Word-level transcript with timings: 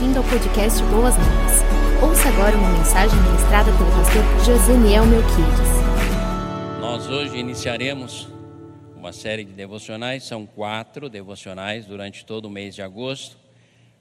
bem-vindo 0.00 0.18
ao 0.18 0.24
podcast 0.24 0.82
Boas 0.84 1.14
Novas. 1.14 2.02
Ouça 2.02 2.28
agora 2.30 2.56
uma 2.56 2.70
mensagem 2.70 3.20
ministrada 3.20 3.70
pelo 3.76 3.90
pastor 3.90 4.22
Joseniel 4.46 5.04
Melquides. 5.04 6.80
Nós 6.80 7.06
hoje 7.06 7.36
iniciaremos 7.36 8.26
uma 8.96 9.12
série 9.12 9.44
de 9.44 9.52
devocionais, 9.52 10.24
são 10.24 10.46
quatro 10.46 11.10
devocionais 11.10 11.84
durante 11.84 12.24
todo 12.24 12.46
o 12.46 12.50
mês 12.50 12.74
de 12.74 12.80
agosto, 12.80 13.36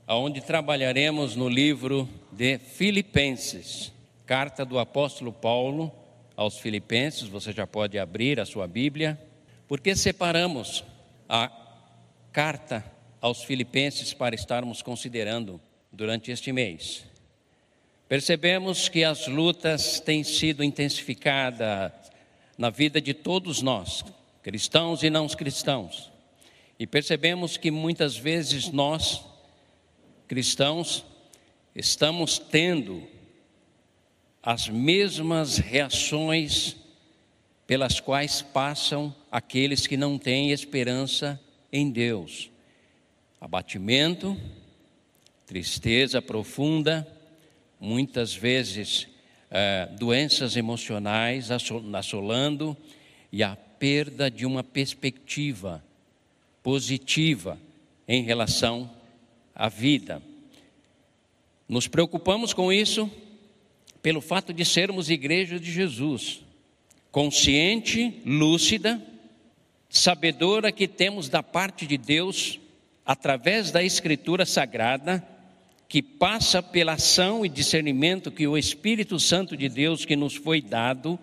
onde 0.08 0.40
trabalharemos 0.40 1.36
no 1.36 1.50
livro 1.50 2.08
de 2.32 2.58
Filipenses, 2.58 3.92
carta 4.26 4.64
do 4.64 4.80
apóstolo 4.80 5.34
Paulo 5.34 5.92
aos 6.34 6.58
Filipenses, 6.60 7.28
você 7.28 7.52
já 7.52 7.68
pode 7.68 8.00
abrir 8.00 8.40
a 8.40 8.46
sua 8.46 8.68
Bíblia, 8.68 9.20
porque 9.68 9.94
separamos 9.98 10.82
a 11.28 11.52
carta 12.32 12.86
aos 13.20 13.44
Filipenses 13.44 14.14
para 14.14 14.34
estarmos 14.34 14.82
considerando 14.82 15.60
durante 15.92 16.32
este 16.32 16.52
mês. 16.52 17.06
Percebemos 18.08 18.90
que 18.90 19.04
as 19.04 19.28
lutas 19.28 20.00
têm 20.00 20.24
sido 20.24 20.64
intensificadas 20.64 21.92
na 22.58 22.70
vida 22.70 23.00
de 23.00 23.14
todos 23.14 23.62
nós, 23.62 24.04
cristãos 24.42 25.04
e 25.04 25.10
não 25.10 25.28
cristãos. 25.28 26.12
E 26.80 26.88
percebemos 26.88 27.58
que 27.58 27.70
muitas 27.70 28.18
vezes 28.18 28.72
nós, 28.72 29.24
cristãos, 30.28 31.06
estamos 31.76 32.40
tendo 32.40 33.08
as 34.42 34.68
mesmas 34.70 35.58
reações 35.58 36.76
pelas 37.68 38.00
quais 38.00 38.42
passam 38.42 39.14
aqueles 39.30 39.86
que 39.86 39.98
não 39.98 40.18
têm 40.18 40.52
esperança 40.52 41.40
em 41.72 41.92
Deus 41.92 42.50
abatimento, 43.40 44.38
tristeza 45.50 46.22
profunda, 46.22 47.08
muitas 47.80 48.36
vezes 48.36 49.08
é, 49.50 49.90
doenças 49.98 50.56
emocionais 50.56 51.50
assolando 51.50 52.78
e 53.32 53.42
a 53.42 53.56
perda 53.56 54.30
de 54.30 54.46
uma 54.46 54.64
perspectiva 54.64 55.84
positiva 56.62 57.58
em 58.08 58.22
relação 58.22 58.92
à 59.56 59.68
vida. 59.68 60.22
Nos 61.68 61.88
preocupamos 61.88 62.54
com 62.54 62.72
isso 62.72 63.10
pelo 64.04 64.22
fato 64.22 64.54
de 64.54 64.64
sermos 64.64 65.10
igreja 65.10 65.60
de 65.60 65.72
Jesus, 65.72 66.46
consciente, 67.12 68.22
lúcida, 68.24 69.04
sabedora 69.90 70.72
que 70.72 70.88
temos 70.88 71.28
da 71.28 71.42
parte 71.42 71.88
de 71.88 71.98
Deus 71.98 72.60
através 73.04 73.72
da 73.72 73.82
Escritura 73.82 74.46
Sagrada, 74.46 75.28
que 75.90 76.04
passa 76.04 76.62
pela 76.62 76.94
ação 76.94 77.44
e 77.44 77.50
discernimento 77.50 78.32
que 78.32 78.48
o 78.48 78.56
Espírito 78.56 79.20
Santo 79.20 79.58
de 79.58 79.68
Deus 79.68 80.06
que 80.06 80.16
nos 80.16 80.36
foi 80.36 80.62
dado, 80.62 81.18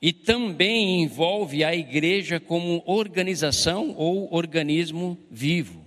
e 0.00 0.14
também 0.14 1.02
envolve 1.02 1.62
a 1.62 1.74
igreja 1.74 2.40
como 2.40 2.82
organização 2.86 3.94
ou 3.96 4.32
organismo 4.34 5.18
vivo. 5.30 5.86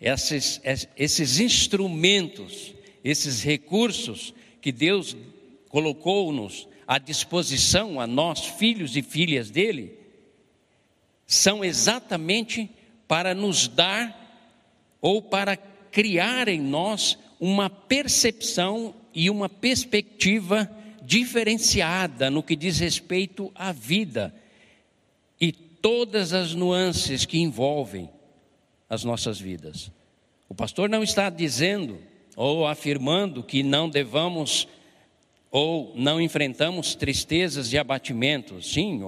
Esses, 0.00 0.60
esses 0.96 1.38
instrumentos, 1.38 2.74
esses 3.04 3.42
recursos 3.42 4.34
que 4.60 4.72
Deus 4.72 5.16
colocou-nos 5.68 6.68
à 6.88 6.98
disposição 6.98 8.00
a 8.00 8.06
nós, 8.06 8.46
filhos 8.46 8.96
e 8.96 9.02
filhas 9.02 9.48
dele, 9.48 9.96
são 11.24 11.64
exatamente 11.64 12.68
para 13.06 13.32
nos 13.32 13.68
dar 13.68 14.16
ou 15.00 15.22
para 15.22 15.56
criar 15.90 16.48
em 16.48 16.60
nós 16.60 17.18
uma 17.40 17.68
percepção 17.70 18.94
e 19.14 19.30
uma 19.30 19.48
perspectiva 19.48 20.70
diferenciada 21.02 22.30
no 22.30 22.42
que 22.42 22.54
diz 22.54 22.78
respeito 22.78 23.50
à 23.54 23.72
vida 23.72 24.34
e 25.40 25.52
todas 25.52 26.32
as 26.32 26.54
nuances 26.54 27.24
que 27.24 27.38
envolvem 27.38 28.10
as 28.88 29.04
nossas 29.04 29.40
vidas. 29.40 29.90
O 30.48 30.54
pastor 30.54 30.88
não 30.88 31.02
está 31.02 31.30
dizendo 31.30 31.98
ou 32.36 32.66
afirmando 32.66 33.42
que 33.42 33.62
não 33.62 33.88
devamos 33.88 34.68
ou 35.50 35.92
não 35.96 36.20
enfrentamos 36.20 36.94
tristezas 36.94 37.72
e 37.72 37.78
abatimentos. 37.78 38.72
Sim, 38.72 39.02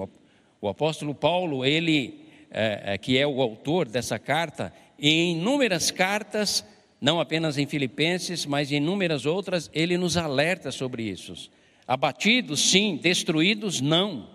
o, 0.59 0.67
apóstolo 0.67 1.13
Paulo, 1.13 1.63
ele 1.63 2.19
é, 2.49 2.93
é, 2.93 2.97
que 2.97 3.17
é 3.17 3.25
o 3.25 3.41
autor 3.41 3.87
dessa 3.87 4.17
carta, 4.17 4.73
e 5.01 5.09
em 5.09 5.31
inúmeras 5.31 5.89
cartas, 5.89 6.63
não 7.01 7.19
apenas 7.19 7.57
em 7.57 7.65
Filipenses, 7.65 8.45
mas 8.45 8.71
em 8.71 8.75
inúmeras 8.75 9.25
outras, 9.25 9.67
ele 9.73 9.97
nos 9.97 10.15
alerta 10.15 10.71
sobre 10.71 11.01
isso. 11.01 11.49
Abatidos, 11.87 12.61
sim, 12.69 12.99
destruídos, 13.01 13.81
não. 13.81 14.29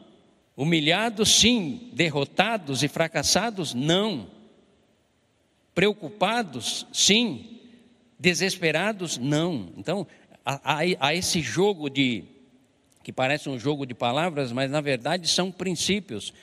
Humilhados, 0.56 1.28
sim, 1.28 1.88
derrotados 1.92 2.82
e 2.82 2.88
fracassados, 2.88 3.72
não. 3.72 4.26
Preocupados, 5.72 6.84
sim, 6.92 7.60
desesperados, 8.18 9.18
não. 9.18 9.68
Então, 9.76 10.04
há, 10.44 10.80
há 10.98 11.14
esse 11.14 11.40
jogo 11.40 11.88
de, 11.88 12.24
que 13.04 13.12
parece 13.12 13.48
um 13.48 13.56
jogo 13.56 13.86
de 13.86 13.94
palavras, 13.94 14.50
mas 14.50 14.68
na 14.68 14.80
verdade 14.80 15.28
são 15.28 15.52
princípios 15.52 16.34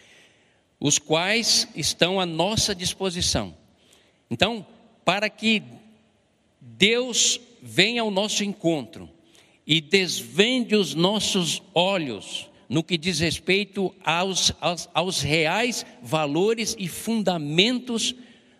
os 0.80 0.98
quais 0.98 1.68
estão 1.76 2.22
à 2.22 2.26
nossa 2.26 2.74
disposição. 2.74 3.54
Então, 4.34 4.66
para 5.06 5.30
que 5.30 5.62
Deus 6.60 7.40
venha 7.62 8.02
ao 8.02 8.10
nosso 8.10 8.44
encontro 8.44 9.08
e 9.66 9.80
desvende 9.80 10.76
os 10.76 10.96
nossos 10.96 11.62
olhos 11.72 12.50
no 12.68 12.84
que 12.84 12.98
diz 12.98 13.20
respeito 13.20 13.94
aos, 14.04 14.52
aos, 14.60 14.90
aos 14.92 15.22
reais 15.22 15.86
valores 16.02 16.76
e 16.80 16.88
fundamentos 16.88 18.16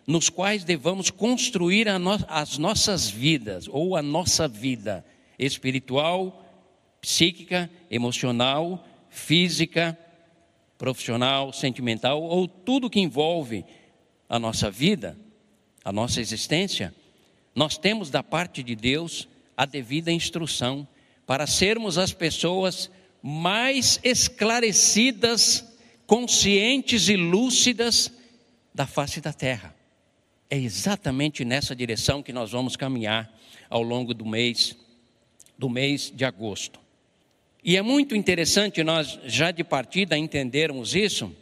nos 0.06 0.30
quais 0.30 0.62
devamos 0.62 1.10
construir 1.10 1.86
no, 1.98 2.10
as 2.28 2.56
nossas 2.56 3.10
vidas, 3.10 3.66
ou 3.68 3.96
a 3.96 4.02
nossa 4.02 4.46
vida 4.46 5.04
espiritual, 5.36 6.46
psíquica, 7.00 7.68
emocional, 7.90 8.86
física, 9.10 9.98
profissional, 10.78 11.52
sentimental 11.52 12.22
ou 12.22 12.46
tudo 12.46 12.88
que 12.88 13.00
envolve 13.00 13.64
a 14.28 14.38
nossa 14.38 14.70
vida, 14.70 15.18
a 15.84 15.92
nossa 15.92 16.20
existência, 16.20 16.94
nós 17.54 17.76
temos 17.76 18.10
da 18.10 18.22
parte 18.22 18.62
de 18.62 18.74
Deus 18.74 19.28
a 19.56 19.66
devida 19.66 20.10
instrução 20.10 20.86
para 21.26 21.46
sermos 21.46 21.98
as 21.98 22.12
pessoas 22.12 22.90
mais 23.22 24.00
esclarecidas, 24.02 25.64
conscientes 26.06 27.08
e 27.08 27.16
lúcidas 27.16 28.12
da 28.74 28.86
face 28.86 29.20
da 29.20 29.32
terra. 29.32 29.74
É 30.50 30.56
exatamente 30.56 31.44
nessa 31.44 31.74
direção 31.74 32.22
que 32.22 32.32
nós 32.32 32.50
vamos 32.50 32.76
caminhar 32.76 33.32
ao 33.68 33.82
longo 33.82 34.12
do 34.12 34.26
mês 34.26 34.76
do 35.56 35.68
mês 35.70 36.12
de 36.14 36.24
agosto. 36.24 36.80
E 37.62 37.76
é 37.76 37.82
muito 37.82 38.14
interessante 38.14 38.82
nós, 38.82 39.18
já 39.24 39.50
de 39.50 39.64
partida, 39.64 40.18
entendermos 40.18 40.94
isso, 40.94 41.34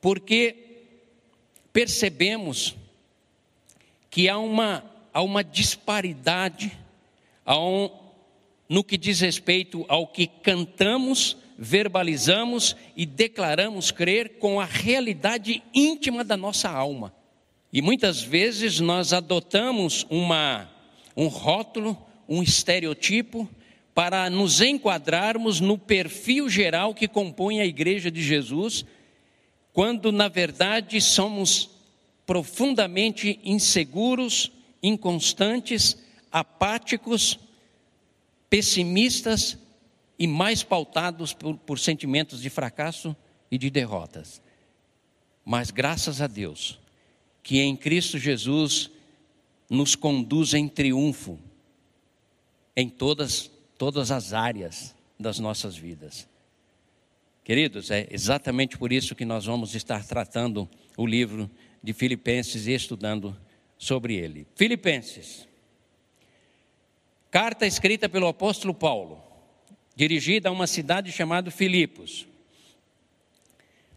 porque 0.00 0.67
percebemos 1.78 2.74
que 4.10 4.28
há 4.28 4.36
uma, 4.36 4.82
há 5.14 5.22
uma 5.22 5.44
disparidade 5.44 6.76
um, 7.46 7.88
no 8.68 8.82
que 8.82 8.98
diz 8.98 9.20
respeito 9.20 9.86
ao 9.88 10.08
que 10.08 10.26
cantamos, 10.26 11.36
verbalizamos 11.56 12.74
e 12.96 13.06
declaramos 13.06 13.92
crer 13.92 14.40
com 14.40 14.60
a 14.60 14.64
realidade 14.64 15.62
íntima 15.72 16.24
da 16.24 16.36
nossa 16.36 16.68
alma. 16.68 17.14
E 17.72 17.80
muitas 17.80 18.20
vezes 18.20 18.80
nós 18.80 19.12
adotamos 19.12 20.04
uma, 20.10 20.68
um 21.16 21.28
rótulo, 21.28 21.96
um 22.28 22.42
estereotipo, 22.42 23.48
para 23.94 24.28
nos 24.28 24.60
enquadrarmos 24.60 25.60
no 25.60 25.78
perfil 25.78 26.48
geral 26.48 26.92
que 26.92 27.06
compõe 27.06 27.60
a 27.60 27.66
Igreja 27.66 28.10
de 28.10 28.20
Jesus, 28.20 28.84
quando 29.78 30.10
na 30.10 30.26
verdade 30.26 31.00
somos 31.00 31.70
profundamente 32.26 33.38
inseguros, 33.44 34.50
inconstantes, 34.82 35.96
apáticos, 36.32 37.38
pessimistas 38.50 39.56
e 40.18 40.26
mais 40.26 40.64
pautados 40.64 41.32
por, 41.32 41.56
por 41.58 41.78
sentimentos 41.78 42.42
de 42.42 42.50
fracasso 42.50 43.14
e 43.52 43.56
de 43.56 43.70
derrotas. 43.70 44.42
Mas 45.44 45.70
graças 45.70 46.20
a 46.20 46.26
Deus, 46.26 46.80
que 47.40 47.60
em 47.60 47.76
Cristo 47.76 48.18
Jesus 48.18 48.90
nos 49.70 49.94
conduz 49.94 50.54
em 50.54 50.66
triunfo 50.66 51.38
em 52.74 52.88
todas 52.88 53.48
todas 53.78 54.10
as 54.10 54.32
áreas 54.32 54.92
das 55.20 55.38
nossas 55.38 55.76
vidas. 55.76 56.26
Queridos, 57.48 57.90
é 57.90 58.06
exatamente 58.10 58.76
por 58.76 58.92
isso 58.92 59.14
que 59.14 59.24
nós 59.24 59.46
vamos 59.46 59.74
estar 59.74 60.04
tratando 60.04 60.68
o 60.98 61.06
livro 61.06 61.50
de 61.82 61.94
Filipenses 61.94 62.66
e 62.66 62.74
estudando 62.74 63.34
sobre 63.78 64.16
ele. 64.16 64.46
Filipenses. 64.54 65.48
Carta 67.30 67.66
escrita 67.66 68.06
pelo 68.06 68.28
apóstolo 68.28 68.74
Paulo, 68.74 69.24
dirigida 69.96 70.50
a 70.50 70.52
uma 70.52 70.66
cidade 70.66 71.10
chamada 71.10 71.50
Filipos. 71.50 72.26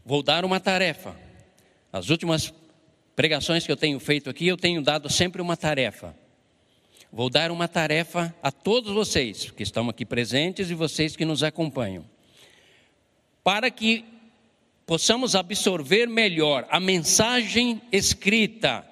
Vou 0.06 0.24
dar 0.24 0.46
uma 0.46 0.62
tarefa. 0.62 1.14
As 1.92 2.10
últimas 2.10 2.54
pregações 3.18 3.66
que 3.66 3.72
eu 3.74 3.76
tenho 3.76 4.00
feito 4.00 4.30
aqui, 4.30 4.48
eu 4.48 4.56
tenho 4.56 4.82
dado 4.82 5.10
sempre 5.10 5.42
uma 5.42 5.58
tarefa. 5.58 6.16
Vou 7.12 7.30
dar 7.30 7.52
uma 7.52 7.68
tarefa 7.68 8.34
a 8.42 8.50
todos 8.50 8.94
vocês 8.94 9.52
que 9.52 9.62
estão 9.62 9.90
aqui 9.90 10.06
presentes 10.06 10.72
e 10.72 10.74
vocês 10.74 11.18
que 11.18 11.26
nos 11.26 11.44
acompanham, 11.44 12.06
para 13.44 13.72
que 13.72 14.06
possamos 14.86 15.36
absorver 15.36 16.08
melhor 16.08 16.68
a 16.70 16.80
mensagem 16.80 17.82
escrita, 17.92 18.86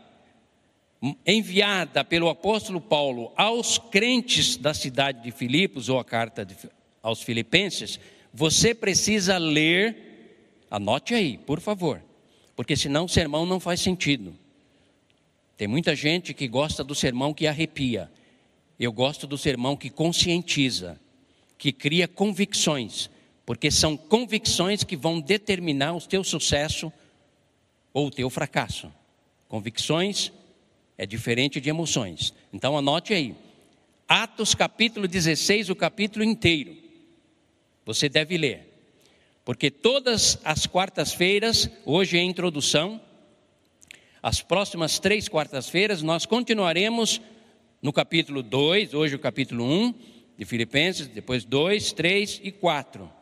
enviada 1.25 2.04
pelo 2.04 2.30
apóstolo 2.30 2.81
Paulo 2.81 3.31
aos 3.36 3.78
crentes 3.78 4.57
da 4.57 4.74
cidade 4.74 5.24
de 5.24 5.31
Filipos, 5.31 5.90
ou 5.90 6.00
a 6.00 6.06
carta 6.06 6.46
de, 6.46 6.56
aos 7.01 7.22
Filipenses, 7.22 8.00
você 8.34 8.74
precisa 8.75 9.38
ler, 9.38 10.66
anote 10.69 11.13
aí, 11.13 11.38
por 11.38 11.60
favor, 11.60 12.02
porque 12.56 12.75
senão 12.75 13.06
o 13.06 13.10
sermão 13.10 13.45
não 13.45 13.60
faz 13.60 13.80
sentido. 13.80 14.36
Tem 15.57 15.68
muita 15.68 15.95
gente 15.95 16.34
que 16.34 16.48
gosta 16.48 16.84
do 16.84 16.95
sermão 16.95 17.34
que 17.34 17.48
arrepia. 17.48 18.10
Eu 18.80 18.94
gosto 18.94 19.28
do 19.28 19.38
sermão 19.38 19.75
que 19.75 19.90
conscientiza, 19.90 21.00
que 21.57 21.74
cria 21.74 22.07
convicções, 22.07 23.10
porque 23.50 23.72
são 23.72 23.98
convicções 23.98 24.84
que 24.84 24.96
vão 24.96 25.19
determinar 25.19 25.96
o 25.96 26.00
teu 26.00 26.24
sucesso 26.24 26.94
ou 27.92 28.06
o 28.06 28.12
teu 28.12 28.30
fracasso. 28.30 28.94
Convicções 29.48 30.31
é 30.96 31.04
diferente 31.04 31.60
de 31.60 31.68
emoções. 31.68 32.31
Então 32.54 32.78
anote 32.78 33.12
aí. 33.12 33.36
Atos 34.07 34.54
capítulo 34.54 35.07
16, 35.07 35.72
o 35.72 35.75
capítulo 35.75 36.24
inteiro. 36.24 36.78
Você 37.88 38.07
deve 38.07 38.38
ler. 38.38 38.72
Porque 39.44 39.72
todas 39.72 40.38
as 40.44 40.68
quartas-feiras, 40.68 41.72
hoje 41.88 42.18
é 42.18 42.19
a 42.19 42.24
introdução, 42.24 43.02
as 44.22 44.44
próximas 44.44 45.00
três 45.00 45.28
quartas-feiras, 45.28 46.04
nós 46.04 46.24
continuaremos 46.24 47.19
no 47.81 47.92
capítulo 47.92 48.44
2, 48.44 48.94
hoje 48.94 49.16
o 49.16 49.19
capítulo 49.19 49.66
1 49.66 49.84
um, 49.86 49.95
de 50.38 50.45
Filipenses, 50.45 51.07
depois 51.07 51.44
2, 51.44 51.94
3 51.94 52.42
e 52.44 52.52
4. 52.52 53.18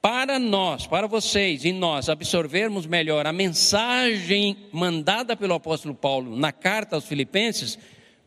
Para 0.00 0.38
nós, 0.38 0.86
para 0.86 1.06
vocês 1.06 1.64
e 1.64 1.72
nós 1.72 2.08
absorvermos 2.08 2.86
melhor 2.86 3.26
a 3.26 3.32
mensagem 3.32 4.56
mandada 4.72 5.36
pelo 5.36 5.54
apóstolo 5.54 5.94
Paulo 5.94 6.36
na 6.36 6.52
carta 6.52 6.94
aos 6.94 7.06
Filipenses, 7.06 7.78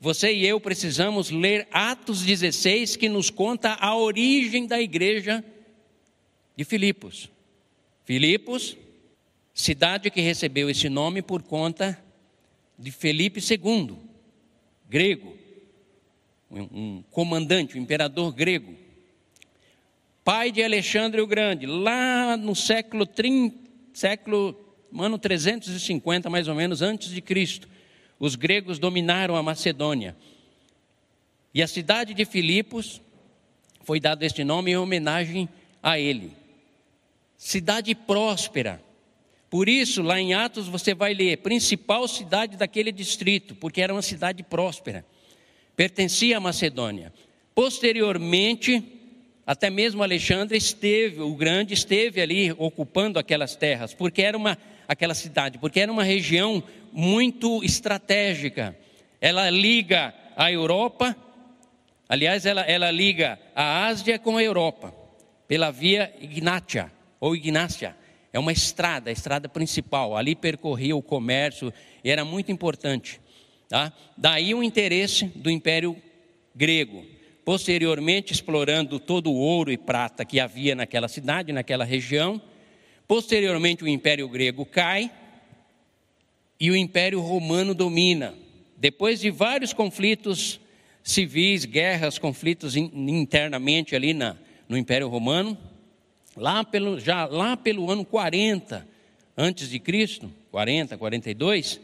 você 0.02 0.34
e 0.34 0.46
eu 0.46 0.60
precisamos 0.60 1.30
ler 1.30 1.68
Atos 1.72 2.22
16, 2.22 2.96
que 2.96 3.10
nos 3.10 3.30
conta 3.30 3.78
a 3.80 3.96
origem 3.96 4.66
da 4.66 4.80
igreja 4.82 5.44
de 6.56 6.64
Filipos. 6.64 7.30
Filipos, 8.06 8.78
cidade 9.54 10.10
que 10.10 10.22
recebeu 10.22 10.70
esse 10.70 10.90
nome 10.90 11.22
por 11.22 11.44
conta 11.44 12.02
de 12.78 12.92
Felipe 12.92 13.42
II, 13.42 13.98
grego, 14.90 15.38
um 16.50 17.04
comandante, 17.12 17.78
um 17.78 17.82
imperador 17.82 18.34
grego, 18.34 18.74
pai 20.30 20.52
de 20.52 20.62
Alexandre 20.62 21.20
o 21.22 21.26
Grande, 21.26 21.66
lá 21.66 22.38
no 22.38 22.56
século 22.56 23.04
30, 23.04 23.58
século 23.92 24.56
ano 24.96 25.18
350 25.18 26.30
mais 26.30 26.48
ou 26.48 26.54
menos 26.54 26.84
antes 26.84 27.10
de 27.10 27.20
Cristo, 27.20 27.68
os 28.20 28.36
gregos 28.36 28.78
dominaram 28.78 29.36
a 29.36 29.42
Macedônia. 29.42 30.16
E 31.52 31.64
a 31.64 31.68
cidade 31.68 32.14
de 32.14 32.26
Filipos 32.26 33.02
foi 33.82 34.00
dado 34.00 34.22
este 34.22 34.44
nome 34.44 34.70
em 34.70 34.78
homenagem 34.78 35.50
a 35.82 35.98
ele. 35.98 36.32
Cidade 37.36 37.96
próspera, 37.96 38.80
por 39.50 39.68
isso, 39.68 40.04
lá 40.04 40.20
em 40.20 40.36
Atos 40.36 40.68
você 40.68 40.94
vai 40.94 41.16
ler 41.16 41.38
principal 41.38 42.08
cidade 42.08 42.56
daquele 42.56 42.92
distrito, 42.92 43.56
porque 43.56 43.82
era 43.82 43.92
uma 43.92 44.04
cidade 44.04 44.44
próspera, 44.44 45.04
pertencia 45.76 46.38
à 46.38 46.40
Macedônia. 46.40 47.12
Posteriormente, 47.56 48.99
até 49.50 49.68
mesmo 49.72 50.04
Alexandre 50.04 50.56
esteve, 50.56 51.22
o 51.22 51.34
grande 51.34 51.74
esteve 51.74 52.22
ali 52.22 52.52
ocupando 52.52 53.18
aquelas 53.18 53.56
terras, 53.56 53.96
porque 53.96 54.22
era 54.22 54.38
uma 54.38 54.56
aquela 54.88 55.16
cidade, 55.16 55.58
porque 55.58 55.80
era 55.80 55.92
uma 55.92 56.04
região 56.04 56.64
muito 56.94 57.64
estratégica. 57.64 58.78
Ela 59.20 59.50
liga 59.50 60.14
a 60.38 60.52
Europa, 60.52 61.16
aliás, 62.08 62.46
ela, 62.46 62.62
ela 62.62 62.92
liga 62.92 63.40
a 63.56 63.88
Ásia 63.88 64.20
com 64.20 64.38
a 64.38 64.44
Europa, 64.44 64.94
pela 65.48 65.72
via 65.72 66.14
Ignátia 66.22 66.92
ou 67.20 67.36
Ignácia. 67.36 67.98
É 68.32 68.38
uma 68.38 68.52
estrada, 68.52 69.10
a 69.10 69.14
estrada 69.14 69.50
principal. 69.50 70.16
Ali 70.16 70.36
percorria 70.36 70.96
o 70.96 71.02
comércio 71.02 71.74
e 72.04 72.12
era 72.12 72.24
muito 72.24 72.52
importante. 72.52 73.20
Tá? 73.68 73.92
Daí 74.16 74.54
o 74.54 74.62
interesse 74.62 75.26
do 75.26 75.50
Império 75.50 75.98
Grego. 76.54 77.04
Posteriormente, 77.50 78.32
explorando 78.32 79.00
todo 79.00 79.32
o 79.32 79.36
ouro 79.36 79.72
e 79.72 79.78
prata 79.78 80.24
que 80.24 80.40
havia 80.40 80.76
naquela 80.76 81.08
cidade, 81.08 81.52
naquela 81.52 81.84
região. 81.84 82.40
Posteriormente, 83.08 83.84
o 83.84 83.88
Império 83.88 84.30
Grego 84.30 84.68
cai 84.68 85.10
e 86.60 86.70
o 86.70 86.76
Império 86.76 87.20
Romano 87.20 87.74
domina. 87.74 88.36
Depois 88.78 89.20
de 89.20 89.32
vários 89.32 89.74
conflitos 89.74 90.60
civis, 91.04 91.66
guerras, 91.66 92.20
conflitos 92.20 92.76
internamente 92.76 93.96
ali 93.96 94.14
na, 94.14 94.38
no 94.68 94.78
Império 94.78 95.08
Romano, 95.08 95.58
lá 96.38 96.64
pelo, 96.64 97.00
já 97.00 97.26
lá 97.26 97.58
pelo 97.58 97.90
ano 97.90 98.06
40 98.06 98.88
antes 99.36 99.72
de 99.72 99.80
Cristo, 99.80 100.32
40, 100.52 101.00
42, 101.00 101.82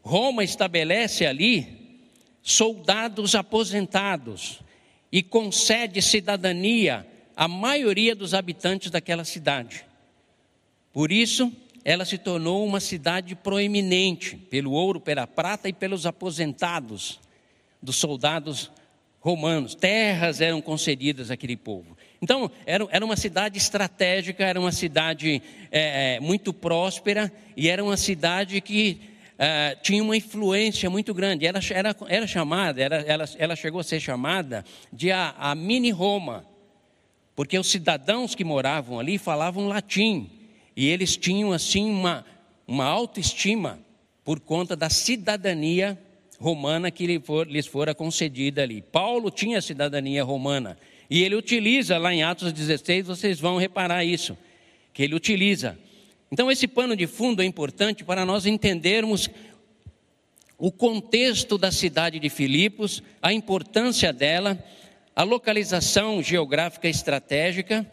Roma 0.00 0.44
estabelece 0.44 1.26
ali 1.26 2.06
soldados 2.40 3.34
aposentados 3.34 4.60
e 5.10 5.22
concede 5.22 6.02
cidadania 6.02 7.06
à 7.36 7.48
maioria 7.48 8.14
dos 8.14 8.34
habitantes 8.34 8.90
daquela 8.90 9.24
cidade. 9.24 9.84
Por 10.92 11.12
isso, 11.12 11.52
ela 11.84 12.04
se 12.04 12.18
tornou 12.18 12.66
uma 12.66 12.80
cidade 12.80 13.34
proeminente 13.34 14.36
pelo 14.36 14.72
ouro, 14.72 15.00
pela 15.00 15.26
prata 15.26 15.68
e 15.68 15.72
pelos 15.72 16.04
aposentados 16.04 17.20
dos 17.80 17.96
soldados 17.96 18.70
romanos. 19.20 19.74
Terras 19.74 20.40
eram 20.40 20.60
concedidas 20.60 21.30
àquele 21.30 21.56
povo. 21.56 21.96
Então, 22.20 22.50
era, 22.66 22.86
era 22.90 23.04
uma 23.04 23.16
cidade 23.16 23.58
estratégica, 23.58 24.44
era 24.44 24.58
uma 24.60 24.72
cidade 24.72 25.40
é, 25.70 26.18
muito 26.20 26.52
próspera 26.52 27.32
e 27.56 27.68
era 27.68 27.82
uma 27.82 27.96
cidade 27.96 28.60
que 28.60 29.00
é, 29.38 29.76
tinha 29.76 30.02
uma 30.02 30.16
influência 30.16 30.90
muito 30.90 31.14
grande. 31.14 31.46
Era, 31.46 31.60
era, 31.70 31.96
era 32.08 32.26
chamada, 32.26 32.82
era, 32.82 32.96
ela, 33.02 33.24
ela 33.38 33.56
chegou 33.56 33.80
a 33.80 33.84
ser 33.84 34.00
chamada 34.00 34.64
de 34.92 35.12
a, 35.12 35.34
a 35.38 35.54
mini 35.54 35.90
Roma, 35.90 36.44
porque 37.36 37.56
os 37.56 37.70
cidadãos 37.70 38.34
que 38.34 38.42
moravam 38.42 38.98
ali 38.98 39.16
falavam 39.16 39.68
latim 39.68 40.28
e 40.76 40.88
eles 40.88 41.16
tinham 41.16 41.52
assim 41.52 41.88
uma, 41.88 42.26
uma 42.66 42.84
autoestima 42.84 43.78
por 44.24 44.40
conta 44.40 44.74
da 44.74 44.90
cidadania 44.90 45.96
romana 46.40 46.90
que 46.90 47.06
lhes 47.06 47.66
fora 47.66 47.94
concedida 47.94 48.62
ali. 48.62 48.82
Paulo 48.82 49.30
tinha 49.30 49.60
cidadania 49.60 50.24
romana 50.24 50.76
e 51.08 51.22
ele 51.22 51.36
utiliza 51.36 51.96
lá 51.96 52.12
em 52.12 52.22
Atos 52.22 52.52
16, 52.52 53.06
vocês 53.06 53.40
vão 53.40 53.56
reparar 53.56 54.04
isso, 54.04 54.36
que 54.92 55.02
ele 55.02 55.14
utiliza. 55.14 55.78
Então, 56.30 56.50
esse 56.50 56.68
pano 56.68 56.94
de 56.94 57.06
fundo 57.06 57.42
é 57.42 57.44
importante 57.44 58.04
para 58.04 58.24
nós 58.24 58.44
entendermos 58.44 59.30
o 60.58 60.70
contexto 60.70 61.56
da 61.56 61.70
cidade 61.70 62.18
de 62.18 62.28
Filipos, 62.28 63.02
a 63.22 63.32
importância 63.32 64.12
dela, 64.12 64.62
a 65.14 65.22
localização 65.22 66.22
geográfica 66.22 66.88
estratégica 66.88 67.90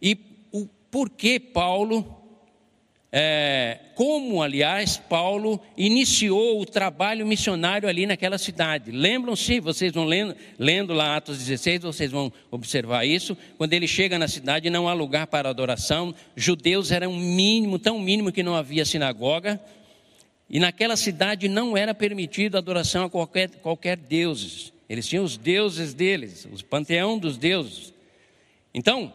e 0.00 0.18
o 0.50 0.66
porquê 0.90 1.38
Paulo 1.38 2.15
é, 3.18 3.78
como, 3.94 4.42
aliás, 4.42 4.98
Paulo 4.98 5.58
iniciou 5.74 6.60
o 6.60 6.66
trabalho 6.66 7.26
missionário 7.26 7.88
ali 7.88 8.04
naquela 8.04 8.36
cidade. 8.36 8.90
Lembram-se, 8.90 9.58
vocês 9.58 9.90
vão 9.90 10.04
lendo, 10.04 10.36
lendo 10.58 10.92
lá 10.92 11.16
Atos 11.16 11.38
16, 11.38 11.80
vocês 11.80 12.10
vão 12.10 12.30
observar 12.50 13.06
isso. 13.06 13.34
Quando 13.56 13.72
ele 13.72 13.88
chega 13.88 14.18
na 14.18 14.28
cidade, 14.28 14.68
não 14.68 14.86
há 14.86 14.92
lugar 14.92 15.26
para 15.28 15.48
adoração. 15.48 16.14
Judeus 16.36 16.90
eram 16.90 17.16
mínimo, 17.16 17.78
tão 17.78 17.98
mínimo 17.98 18.30
que 18.30 18.42
não 18.42 18.54
havia 18.54 18.84
sinagoga. 18.84 19.58
E 20.50 20.60
naquela 20.60 20.94
cidade 20.94 21.48
não 21.48 21.74
era 21.74 21.94
permitido 21.94 22.58
adoração 22.58 23.06
a 23.06 23.08
qualquer, 23.08 23.48
qualquer 23.62 23.96
deuses. 23.96 24.74
Eles 24.90 25.08
tinham 25.08 25.24
os 25.24 25.38
deuses 25.38 25.94
deles, 25.94 26.46
o 26.52 26.62
panteão 26.66 27.18
dos 27.18 27.38
deuses. 27.38 27.94
Então, 28.74 29.10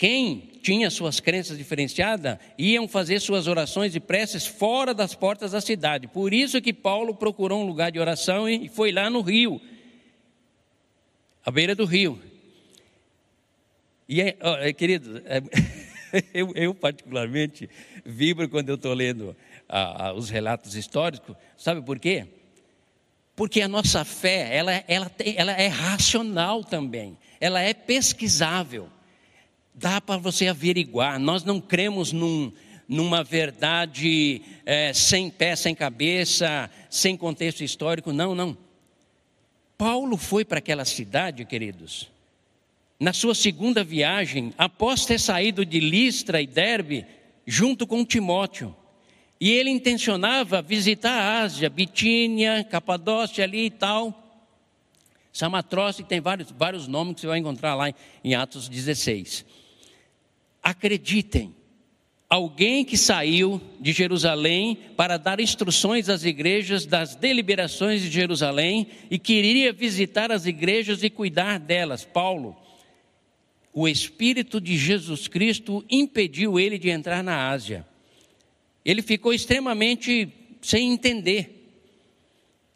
Quem 0.00 0.48
tinha 0.62 0.88
suas 0.88 1.20
crenças 1.20 1.58
diferenciadas 1.58 2.38
iam 2.56 2.88
fazer 2.88 3.20
suas 3.20 3.46
orações 3.46 3.94
e 3.94 4.00
preces 4.00 4.46
fora 4.46 4.94
das 4.94 5.14
portas 5.14 5.52
da 5.52 5.60
cidade. 5.60 6.08
Por 6.08 6.32
isso 6.32 6.58
que 6.62 6.72
Paulo 6.72 7.14
procurou 7.14 7.60
um 7.60 7.66
lugar 7.66 7.92
de 7.92 7.98
oração 7.98 8.48
e 8.48 8.66
foi 8.70 8.92
lá 8.92 9.10
no 9.10 9.20
rio, 9.20 9.60
à 11.44 11.50
beira 11.50 11.74
do 11.74 11.84
rio. 11.84 12.18
E, 14.08 14.22
é, 14.22 14.72
querido, 14.72 15.22
é, 15.26 15.42
eu, 16.32 16.50
eu, 16.54 16.74
particularmente 16.74 17.68
vibro 18.02 18.48
quando 18.48 18.70
eu 18.70 18.76
estou 18.76 18.94
lendo 18.94 19.36
os 20.16 20.30
relatos 20.30 20.76
históricos. 20.76 21.36
Sabe 21.58 21.82
por 21.82 21.98
quê? 21.98 22.26
Porque 23.36 23.60
a 23.60 23.68
nossa 23.68 24.02
fé, 24.02 24.48
ela, 24.50 24.82
ela, 24.88 25.10
tem, 25.10 25.34
ela 25.36 25.52
é 25.52 25.66
racional 25.66 26.64
também. 26.64 27.18
Ela 27.38 27.60
é 27.60 27.74
pesquisável. 27.74 28.88
Dá 29.80 29.98
para 29.98 30.18
você 30.18 30.46
averiguar. 30.46 31.18
Nós 31.18 31.42
não 31.42 31.58
cremos 31.58 32.12
num, 32.12 32.52
numa 32.86 33.24
verdade 33.24 34.42
é, 34.66 34.92
sem 34.92 35.30
pé, 35.30 35.56
sem 35.56 35.74
cabeça, 35.74 36.70
sem 36.90 37.16
contexto 37.16 37.64
histórico. 37.64 38.12
Não, 38.12 38.34
não. 38.34 38.54
Paulo 39.78 40.18
foi 40.18 40.44
para 40.44 40.58
aquela 40.58 40.84
cidade, 40.84 41.46
queridos, 41.46 42.10
na 43.00 43.14
sua 43.14 43.34
segunda 43.34 43.82
viagem, 43.82 44.52
após 44.58 45.06
ter 45.06 45.18
saído 45.18 45.64
de 45.64 45.80
Listra 45.80 46.42
e 46.42 46.46
Derbe, 46.46 47.06
junto 47.46 47.86
com 47.86 48.04
Timóteo. 48.04 48.76
E 49.40 49.50
ele 49.50 49.70
intencionava 49.70 50.60
visitar 50.60 51.10
a 51.10 51.40
Ásia, 51.40 51.70
Bitínia, 51.70 52.62
Capadócia 52.64 53.44
ali 53.44 53.64
e 53.64 53.70
tal. 53.70 54.14
Samatroce 55.32 56.04
tem 56.04 56.20
vários, 56.20 56.50
vários 56.50 56.86
nomes 56.86 57.14
que 57.14 57.22
você 57.22 57.28
vai 57.28 57.38
encontrar 57.38 57.74
lá 57.74 57.90
em 58.22 58.34
Atos 58.34 58.68
16. 58.68 59.59
Acreditem, 60.62 61.54
alguém 62.28 62.84
que 62.84 62.96
saiu 62.96 63.60
de 63.80 63.92
Jerusalém 63.92 64.78
para 64.96 65.16
dar 65.16 65.40
instruções 65.40 66.08
às 66.08 66.24
igrejas 66.24 66.86
das 66.86 67.14
deliberações 67.14 68.02
de 68.02 68.10
Jerusalém 68.10 68.86
e 69.10 69.18
queria 69.18 69.72
visitar 69.72 70.30
as 70.30 70.46
igrejas 70.46 71.02
e 71.02 71.10
cuidar 71.10 71.58
delas, 71.58 72.04
Paulo 72.04 72.56
o 73.72 73.86
Espírito 73.88 74.60
de 74.60 74.76
Jesus 74.76 75.28
Cristo 75.28 75.84
impediu 75.88 76.58
ele 76.58 76.78
de 76.78 76.90
entrar 76.90 77.22
na 77.22 77.48
Ásia. 77.48 77.86
Ele 78.84 79.02
ficou 79.02 79.32
extremamente 79.32 80.32
sem 80.60 80.92
entender. 80.92 81.59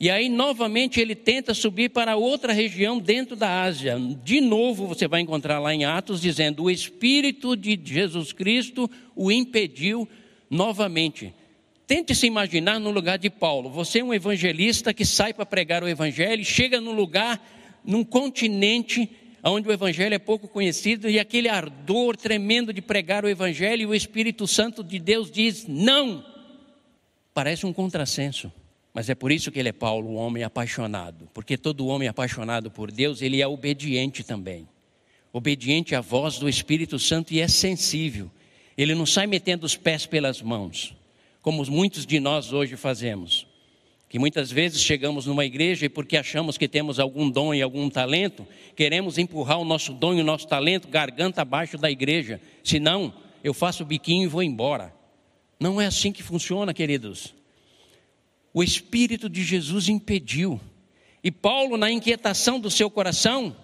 E 0.05 0.11
aí, 0.11 0.29
novamente, 0.29 1.01
ele 1.01 1.15
tenta 1.15 1.55
subir 1.55 1.89
para 1.89 2.15
outra 2.15 2.53
região 2.53 2.99
dentro 2.99 3.35
da 3.35 3.63
Ásia. 3.63 3.99
De 4.23 4.39
novo, 4.39 4.87
você 4.87 5.09
vai 5.09 5.23
encontrar 5.23 5.59
lá 5.59 5.75
em 5.75 5.87
Atos 5.87 6.21
dizendo: 6.21 6.65
o 6.65 6.71
Espírito 6.71 7.57
de 7.57 7.81
Jesus 7.83 8.31
Cristo 8.31 8.91
o 9.17 9.33
impediu 9.33 10.07
novamente. 10.51 11.33
Tente 11.87 12.15
se 12.15 12.27
imaginar 12.27 12.79
no 12.79 12.91
lugar 12.91 13.17
de 13.17 13.31
Paulo. 13.31 13.71
Você 13.71 14.01
é 14.01 14.05
um 14.05 14.13
evangelista 14.13 14.93
que 14.93 15.07
sai 15.07 15.33
para 15.33 15.47
pregar 15.47 15.83
o 15.83 15.89
Evangelho, 15.89 16.45
chega 16.45 16.83
num 16.83 16.93
lugar, 16.93 17.43
num 17.83 18.05
continente 18.05 19.09
onde 19.43 19.67
o 19.67 19.73
Evangelho 19.73 20.13
é 20.13 20.19
pouco 20.19 20.47
conhecido, 20.47 21.09
e 21.09 21.19
aquele 21.19 21.49
ardor 21.49 22.15
tremendo 22.15 22.75
de 22.75 22.83
pregar 22.83 23.25
o 23.25 23.29
Evangelho, 23.31 23.81
e 23.81 23.87
o 23.87 23.95
Espírito 23.95 24.47
Santo 24.47 24.85
de 24.85 24.99
Deus 24.99 25.31
diz: 25.31 25.67
não. 25.67 26.23
Parece 27.33 27.65
um 27.65 27.73
contrassenso, 27.73 28.53
mas 28.95 29.11
é 29.11 29.15
por 29.15 29.31
isso 29.33 29.51
que 29.51 29.59
ele 29.59 29.69
é 29.69 29.73
Paulo, 29.73 30.09
um 30.09 30.17
homem 30.17 30.45
apaixonado, 30.45 31.29
porque 31.35 31.59
todo 31.59 31.87
homem 31.89 32.09
apaixonado 32.09 32.71
por 32.71 32.91
Deus, 32.91 33.21
ele 33.21 33.43
é 33.43 33.47
obediente 33.47 34.23
também. 34.23 34.69
Obediente 35.33 35.95
à 35.95 36.01
voz 36.01 36.39
do 36.39 36.49
Espírito 36.49 36.99
Santo 36.99 37.35
e 37.35 37.41
é 37.41 37.49
sensível. 37.49 38.31
Ele 38.79 38.95
não 38.95 39.05
sai 39.05 39.27
metendo 39.27 39.67
os 39.67 39.77
pés 39.77 40.07
pelas 40.07 40.41
mãos, 40.41 40.97
como 41.43 41.63
muitos 41.69 42.07
de 42.07 42.21
nós 42.21 42.53
hoje 42.53 42.77
fazemos 42.77 43.53
que 44.15 44.19
muitas 44.21 44.49
vezes 44.49 44.81
chegamos 44.81 45.27
numa 45.27 45.45
igreja 45.45 45.87
e 45.87 45.89
porque 45.89 46.17
achamos 46.17 46.57
que 46.57 46.69
temos 46.69 47.01
algum 47.01 47.29
dom 47.29 47.53
e 47.53 47.61
algum 47.61 47.91
talento, 47.91 48.47
queremos 48.77 49.19
empurrar 49.19 49.59
o 49.59 49.65
nosso 49.65 49.93
dom 49.93 50.15
e 50.15 50.21
o 50.21 50.25
nosso 50.25 50.47
talento 50.47 50.87
garganta 50.87 51.43
abaixo 51.43 51.77
da 51.77 51.91
igreja. 51.91 52.41
Senão, 52.63 53.13
eu 53.43 53.53
faço 53.53 53.83
o 53.83 53.87
biquinho 53.87 54.23
e 54.23 54.29
vou 54.29 54.41
embora. 54.41 54.95
Não 55.59 55.81
é 55.81 55.87
assim 55.87 56.13
que 56.13 56.23
funciona, 56.23 56.73
queridos. 56.73 57.35
O 58.55 58.63
Espírito 58.63 59.29
de 59.29 59.43
Jesus 59.43 59.89
impediu. 59.89 60.61
E 61.25 61.31
Paulo, 61.33 61.77
na 61.77 61.91
inquietação 61.91 62.61
do 62.61 62.71
seu 62.71 62.89
coração, 62.89 63.55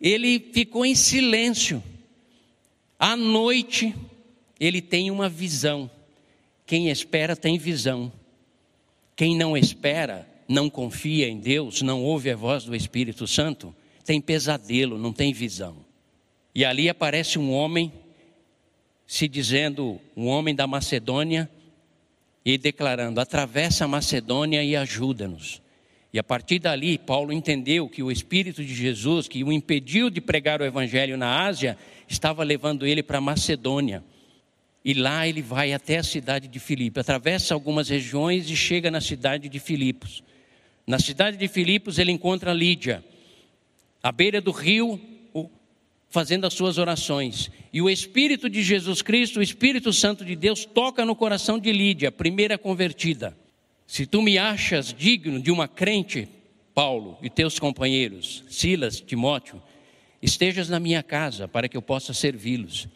ele 0.00 0.40
ficou 0.40 0.86
em 0.86 0.94
silêncio. 0.94 1.82
À 2.98 3.14
noite, 3.14 3.94
ele 4.58 4.80
tem 4.80 5.10
uma 5.10 5.28
visão. 5.28 5.90
Quem 6.64 6.88
espera 6.88 7.36
tem 7.36 7.58
visão. 7.58 8.10
Quem 9.14 9.36
não 9.36 9.54
espera, 9.54 10.26
não 10.48 10.70
confia 10.70 11.28
em 11.28 11.38
Deus, 11.38 11.82
não 11.82 12.02
ouve 12.02 12.30
a 12.30 12.36
voz 12.36 12.64
do 12.64 12.74
Espírito 12.74 13.26
Santo, 13.26 13.74
tem 14.04 14.20
pesadelo, 14.20 14.96
não 14.96 15.12
tem 15.12 15.32
visão. 15.34 15.84
E 16.54 16.64
ali 16.64 16.88
aparece 16.88 17.38
um 17.38 17.52
homem, 17.52 17.92
se 19.06 19.28
dizendo 19.28 20.00
um 20.16 20.26
homem 20.28 20.54
da 20.54 20.66
Macedônia, 20.66 21.50
e 22.52 22.56
declarando: 22.56 23.20
atravessa 23.20 23.84
a 23.84 23.88
Macedônia 23.88 24.62
e 24.62 24.74
ajuda-nos. 24.74 25.60
E 26.10 26.18
a 26.18 26.24
partir 26.24 26.58
dali, 26.58 26.96
Paulo 26.96 27.30
entendeu 27.30 27.86
que 27.86 28.02
o 28.02 28.10
Espírito 28.10 28.64
de 28.64 28.74
Jesus, 28.74 29.28
que 29.28 29.44
o 29.44 29.52
impediu 29.52 30.08
de 30.08 30.22
pregar 30.22 30.62
o 30.62 30.64
Evangelho 30.64 31.18
na 31.18 31.44
Ásia, 31.44 31.76
estava 32.08 32.42
levando 32.42 32.86
ele 32.86 33.02
para 33.02 33.20
Macedônia. 33.20 34.02
E 34.82 34.94
lá 34.94 35.28
ele 35.28 35.42
vai 35.42 35.74
até 35.74 35.98
a 35.98 36.02
cidade 36.02 36.48
de 36.48 36.58
Filipos, 36.58 37.00
atravessa 37.00 37.52
algumas 37.52 37.90
regiões 37.90 38.48
e 38.48 38.56
chega 38.56 38.90
na 38.90 39.02
cidade 39.02 39.50
de 39.50 39.58
Filipos. 39.58 40.22
Na 40.86 40.98
cidade 40.98 41.36
de 41.36 41.48
Filipos 41.48 41.98
ele 41.98 42.12
encontra 42.12 42.54
Lídia, 42.54 43.04
à 44.02 44.10
beira 44.10 44.40
do 44.40 44.52
rio, 44.52 44.98
fazendo 46.08 46.46
as 46.46 46.54
suas 46.54 46.78
orações. 46.78 47.50
E 47.72 47.82
o 47.82 47.90
Espírito 47.90 48.48
de 48.48 48.62
Jesus 48.62 49.02
Cristo, 49.02 49.40
o 49.40 49.42
Espírito 49.42 49.92
Santo 49.92 50.24
de 50.24 50.34
Deus, 50.34 50.64
toca 50.64 51.04
no 51.04 51.14
coração 51.14 51.58
de 51.58 51.72
Lídia, 51.72 52.10
primeira 52.10 52.56
convertida. 52.56 53.36
Se 53.86 54.06
tu 54.06 54.22
me 54.22 54.38
achas 54.38 54.92
digno 54.92 55.40
de 55.40 55.50
uma 55.50 55.68
crente, 55.68 56.28
Paulo 56.74 57.18
e 57.22 57.28
teus 57.28 57.58
companheiros, 57.58 58.44
Silas, 58.48 59.00
Timóteo, 59.00 59.60
estejas 60.22 60.68
na 60.68 60.78
minha 60.78 61.02
casa 61.02 61.48
para 61.48 61.68
que 61.68 61.76
eu 61.76 61.82
possa 61.82 62.14
servi-los. 62.14 62.88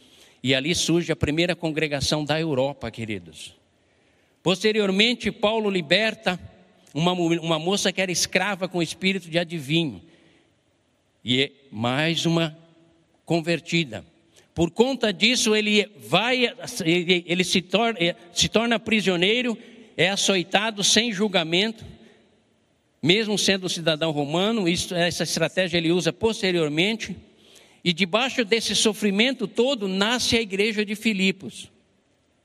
E 0.42 0.54
ali 0.54 0.74
surge 0.74 1.12
a 1.12 1.16
primeira 1.16 1.54
congregação 1.54 2.24
da 2.24 2.40
Europa, 2.40 2.90
queridos. 2.90 3.54
Posteriormente, 4.42 5.30
Paulo 5.30 5.70
liberta 5.70 6.38
uma, 6.92 7.12
uma 7.12 7.58
moça 7.58 7.92
que 7.92 8.00
era 8.00 8.10
escrava 8.10 8.68
com 8.68 8.82
espírito 8.82 9.30
de 9.30 9.38
adivinho. 9.38 10.02
E 11.24 11.42
é 11.42 11.52
mais 11.70 12.26
uma 12.26 12.56
convertida. 13.24 14.04
Por 14.54 14.70
conta 14.70 15.12
disso, 15.12 15.56
ele 15.56 15.90
vai, 15.96 16.52
ele, 16.84 17.24
ele 17.26 17.44
se, 17.44 17.62
torna, 17.62 17.98
se 18.34 18.48
torna 18.48 18.78
prisioneiro, 18.78 19.56
é 19.96 20.10
açoitado 20.10 20.84
sem 20.84 21.10
julgamento, 21.10 21.84
mesmo 23.02 23.38
sendo 23.38 23.68
cidadão 23.68 24.10
romano. 24.10 24.68
Isso, 24.68 24.94
essa 24.94 25.22
estratégia 25.22 25.78
ele 25.78 25.90
usa 25.90 26.12
posteriormente. 26.12 27.16
E 27.84 27.92
debaixo 27.92 28.44
desse 28.44 28.76
sofrimento 28.76 29.48
todo 29.48 29.88
nasce 29.88 30.36
a 30.36 30.40
igreja 30.40 30.84
de 30.84 30.94
Filipos. 30.94 31.70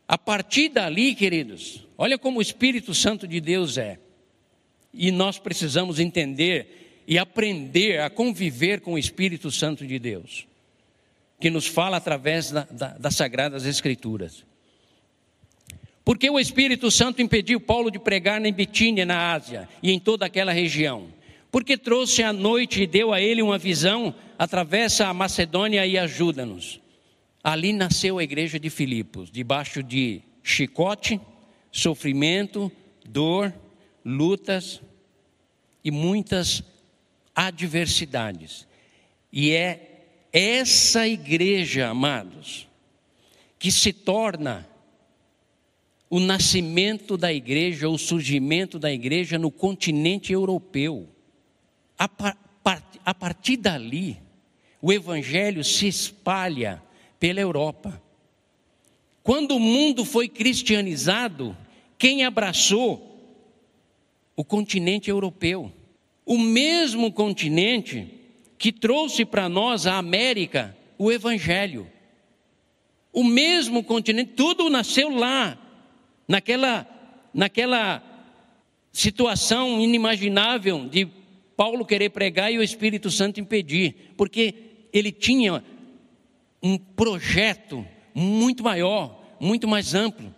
A 0.08 0.18
partir 0.18 0.70
dali, 0.70 1.14
queridos, 1.14 1.86
olha 1.98 2.18
como 2.18 2.40
o 2.40 2.42
Espírito 2.42 2.94
Santo 2.94 3.28
de 3.28 3.42
Deus 3.42 3.78
é. 3.78 4.00
E 4.94 5.12
nós 5.12 5.38
precisamos 5.38 6.00
entender 6.00 7.04
e 7.06 7.18
aprender 7.18 8.00
a 8.00 8.10
conviver 8.10 8.80
com 8.80 8.94
o 8.94 8.98
Espírito 8.98 9.52
Santo 9.52 9.86
de 9.86 10.00
Deus, 10.00 10.47
que 11.39 11.50
nos 11.50 11.67
fala 11.67 11.98
através 11.98 12.51
da, 12.51 12.67
da, 12.70 12.88
das 12.98 13.15
Sagradas 13.15 13.65
Escrituras. 13.65 14.46
Porque 16.03 16.29
o 16.29 16.39
Espírito 16.39 16.89
Santo 16.89 17.22
impediu 17.22 17.60
Paulo 17.60 17.91
de 17.91 18.00
pregar 18.00 18.39
na 18.39 18.50
Bitínia, 18.50 19.06
na 19.06 19.34
Ásia 19.34 19.67
e 19.84 19.91
em 19.91 20.00
toda 20.00 20.25
aquela 20.25 20.53
região? 20.53 21.08
Porque 21.51 21.77
trouxe 21.77 22.24
à 22.24 22.32
noite 22.32 22.84
e 22.84 22.88
deu 22.88 23.13
a 23.13 23.22
ele 23.22 23.41
uma 23.41 23.58
visão 23.58 24.15
atravessa 24.38 25.08
a 25.08 25.13
Macedônia 25.13 25.86
e 25.86 25.98
ajuda-nos. 25.98 26.79
Ali 27.44 27.74
nasceu 27.74 28.20
a 28.20 28.24
igreja 28.24 28.60
de 28.60 28.70
Filipos, 28.70 29.32
debaixo 29.32 29.82
de 29.82 30.22
chicote, 30.44 31.20
sofrimento, 31.72 32.72
dor, 33.06 33.53
lutas 34.03 34.82
e 35.84 35.91
muitas 35.91 36.63
adversidades. 37.36 38.67
E 39.32 39.51
é 39.51 39.97
essa 40.31 41.07
igreja, 41.07 41.88
amados, 41.89 42.67
que 43.57 43.72
se 43.72 43.91
torna 43.91 44.67
o 46.10 46.19
nascimento 46.19 47.17
da 47.17 47.34
igreja, 47.34 47.89
o 47.89 47.98
surgimento 47.98 48.79
da 48.79 48.91
igreja 48.91 49.38
no 49.38 49.51
continente 49.51 50.31
europeu. 50.31 51.07
A, 51.98 52.10
a 53.05 53.13
partir 53.13 53.57
dali, 53.57 54.17
o 54.81 54.93
Evangelho 54.93 55.63
se 55.63 55.88
espalha 55.88 56.81
pela 57.19 57.41
Europa. 57.41 58.01
Quando 59.24 59.55
o 59.55 59.60
mundo 59.60 60.05
foi 60.05 60.29
cristianizado, 60.29 61.57
quem 61.98 62.24
abraçou 62.24 63.03
o 64.36 64.43
continente 64.43 65.10
europeu? 65.10 65.72
O 66.25 66.38
mesmo 66.38 67.12
continente 67.12 68.16
que 68.58 68.72
trouxe 68.72 69.24
para 69.24 69.48
nós 69.48 69.86
a 69.86 69.98
América 69.98 70.76
o 70.98 71.12
Evangelho. 71.12 71.88
O 73.14 73.24
mesmo 73.24 73.84
continente, 73.84 74.34
tudo 74.36 74.70
nasceu 74.70 75.10
lá, 75.10 75.58
naquela, 76.28 76.88
naquela 77.34 78.04
situação 78.92 79.80
inimaginável 79.80 80.88
de 80.88 81.08
Paulo 81.56 81.86
querer 81.86 82.10
pregar 82.10 82.52
e 82.52 82.58
o 82.58 82.64
Espírito 82.64 83.10
Santo 83.10 83.40
impedir, 83.40 84.14
porque 84.16 84.54
ele 84.94 85.12
tinha 85.12 85.64
um 86.62 86.78
projeto 86.78 87.86
muito 88.14 88.64
maior, 88.64 89.24
muito 89.40 89.68
mais 89.68 89.96
amplo. 89.96 90.34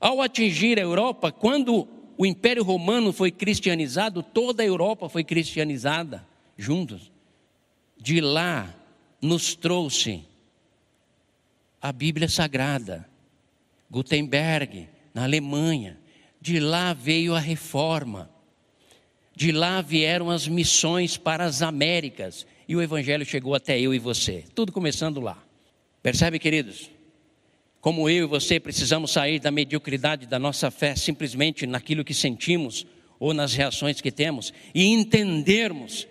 Ao 0.00 0.20
atingir 0.20 0.78
a 0.78 0.82
Europa, 0.82 1.30
quando 1.30 1.86
o 2.16 2.26
Império 2.26 2.64
Romano 2.64 3.12
foi 3.12 3.30
cristianizado, 3.30 4.22
toda 4.22 4.62
a 4.62 4.66
Europa 4.66 5.08
foi 5.08 5.24
cristianizada 5.24 6.26
juntos. 6.56 7.11
De 8.02 8.20
lá 8.20 8.74
nos 9.20 9.54
trouxe 9.54 10.24
a 11.80 11.92
Bíblia 11.92 12.28
Sagrada, 12.28 13.08
Gutenberg, 13.88 14.88
na 15.14 15.22
Alemanha. 15.22 16.00
De 16.40 16.58
lá 16.58 16.92
veio 16.92 17.32
a 17.32 17.38
reforma. 17.38 18.28
De 19.36 19.52
lá 19.52 19.80
vieram 19.80 20.30
as 20.30 20.48
missões 20.48 21.16
para 21.16 21.44
as 21.44 21.62
Américas. 21.62 22.44
E 22.66 22.74
o 22.74 22.82
Evangelho 22.82 23.24
chegou 23.24 23.54
até 23.54 23.80
eu 23.80 23.94
e 23.94 24.00
você. 24.00 24.44
Tudo 24.52 24.72
começando 24.72 25.20
lá. 25.20 25.40
Percebe, 26.02 26.40
queridos? 26.40 26.90
Como 27.80 28.10
eu 28.10 28.24
e 28.24 28.28
você 28.28 28.58
precisamos 28.58 29.12
sair 29.12 29.38
da 29.38 29.52
mediocridade 29.52 30.26
da 30.26 30.40
nossa 30.40 30.72
fé 30.72 30.96
simplesmente 30.96 31.68
naquilo 31.68 32.04
que 32.04 32.14
sentimos 32.14 32.84
ou 33.20 33.32
nas 33.32 33.54
reações 33.54 34.00
que 34.00 34.10
temos 34.10 34.52
e 34.74 34.86
entendermos 34.86 36.08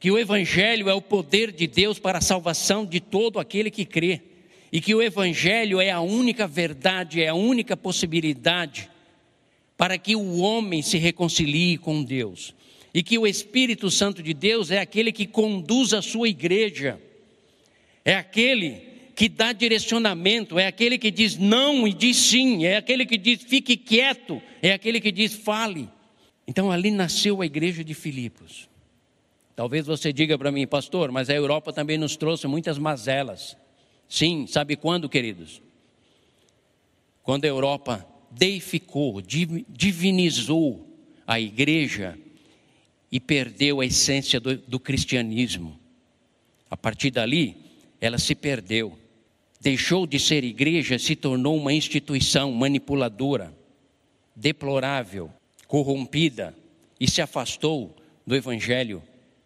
que 0.00 0.10
o 0.10 0.18
Evangelho 0.18 0.88
é 0.88 0.94
o 0.94 1.02
poder 1.02 1.52
de 1.52 1.66
Deus 1.66 1.98
para 1.98 2.18
a 2.18 2.22
salvação 2.22 2.86
de 2.86 3.00
todo 3.00 3.38
aquele 3.38 3.70
que 3.70 3.84
crê, 3.84 4.22
e 4.72 4.80
que 4.80 4.94
o 4.94 5.02
Evangelho 5.02 5.78
é 5.78 5.90
a 5.90 6.00
única 6.00 6.46
verdade, 6.46 7.22
é 7.22 7.28
a 7.28 7.34
única 7.34 7.76
possibilidade 7.76 8.88
para 9.76 9.98
que 9.98 10.16
o 10.16 10.38
homem 10.38 10.80
se 10.80 10.96
reconcilie 10.96 11.76
com 11.76 12.02
Deus, 12.02 12.54
e 12.94 13.02
que 13.02 13.18
o 13.18 13.26
Espírito 13.26 13.90
Santo 13.90 14.22
de 14.22 14.32
Deus 14.32 14.70
é 14.70 14.78
aquele 14.78 15.12
que 15.12 15.26
conduz 15.26 15.92
a 15.92 16.00
sua 16.00 16.30
igreja, 16.30 16.98
é 18.02 18.14
aquele 18.14 18.80
que 19.14 19.28
dá 19.28 19.52
direcionamento, 19.52 20.58
é 20.58 20.66
aquele 20.66 20.96
que 20.96 21.10
diz 21.10 21.36
não 21.36 21.86
e 21.86 21.92
diz 21.92 22.16
sim, 22.16 22.64
é 22.64 22.78
aquele 22.78 23.04
que 23.04 23.18
diz 23.18 23.42
fique 23.42 23.76
quieto, 23.76 24.40
é 24.62 24.72
aquele 24.72 24.98
que 24.98 25.12
diz 25.12 25.34
fale. 25.34 25.90
Então 26.48 26.72
ali 26.72 26.90
nasceu 26.90 27.42
a 27.42 27.46
igreja 27.46 27.84
de 27.84 27.92
Filipos. 27.92 28.69
Talvez 29.60 29.84
você 29.84 30.10
diga 30.10 30.38
para 30.38 30.50
mim, 30.50 30.66
pastor, 30.66 31.12
mas 31.12 31.28
a 31.28 31.34
Europa 31.34 31.70
também 31.70 31.98
nos 31.98 32.16
trouxe 32.16 32.46
muitas 32.46 32.78
mazelas. 32.78 33.58
Sim, 34.08 34.46
sabe 34.46 34.74
quando, 34.74 35.06
queridos? 35.06 35.60
Quando 37.22 37.44
a 37.44 37.48
Europa 37.48 38.06
deificou, 38.30 39.20
divinizou 39.20 40.88
a 41.26 41.38
igreja 41.38 42.18
e 43.12 43.20
perdeu 43.20 43.82
a 43.82 43.84
essência 43.84 44.40
do, 44.40 44.56
do 44.56 44.80
cristianismo. 44.80 45.78
A 46.70 46.76
partir 46.78 47.10
dali, 47.10 47.54
ela 48.00 48.16
se 48.16 48.34
perdeu. 48.34 48.98
Deixou 49.60 50.06
de 50.06 50.18
ser 50.18 50.42
igreja, 50.42 50.98
se 50.98 51.14
tornou 51.14 51.54
uma 51.54 51.74
instituição 51.74 52.50
manipuladora, 52.50 53.54
deplorável, 54.34 55.30
corrompida 55.68 56.56
e 56.98 57.06
se 57.06 57.20
afastou 57.20 57.94
do 58.26 58.34
evangelho 58.34 59.02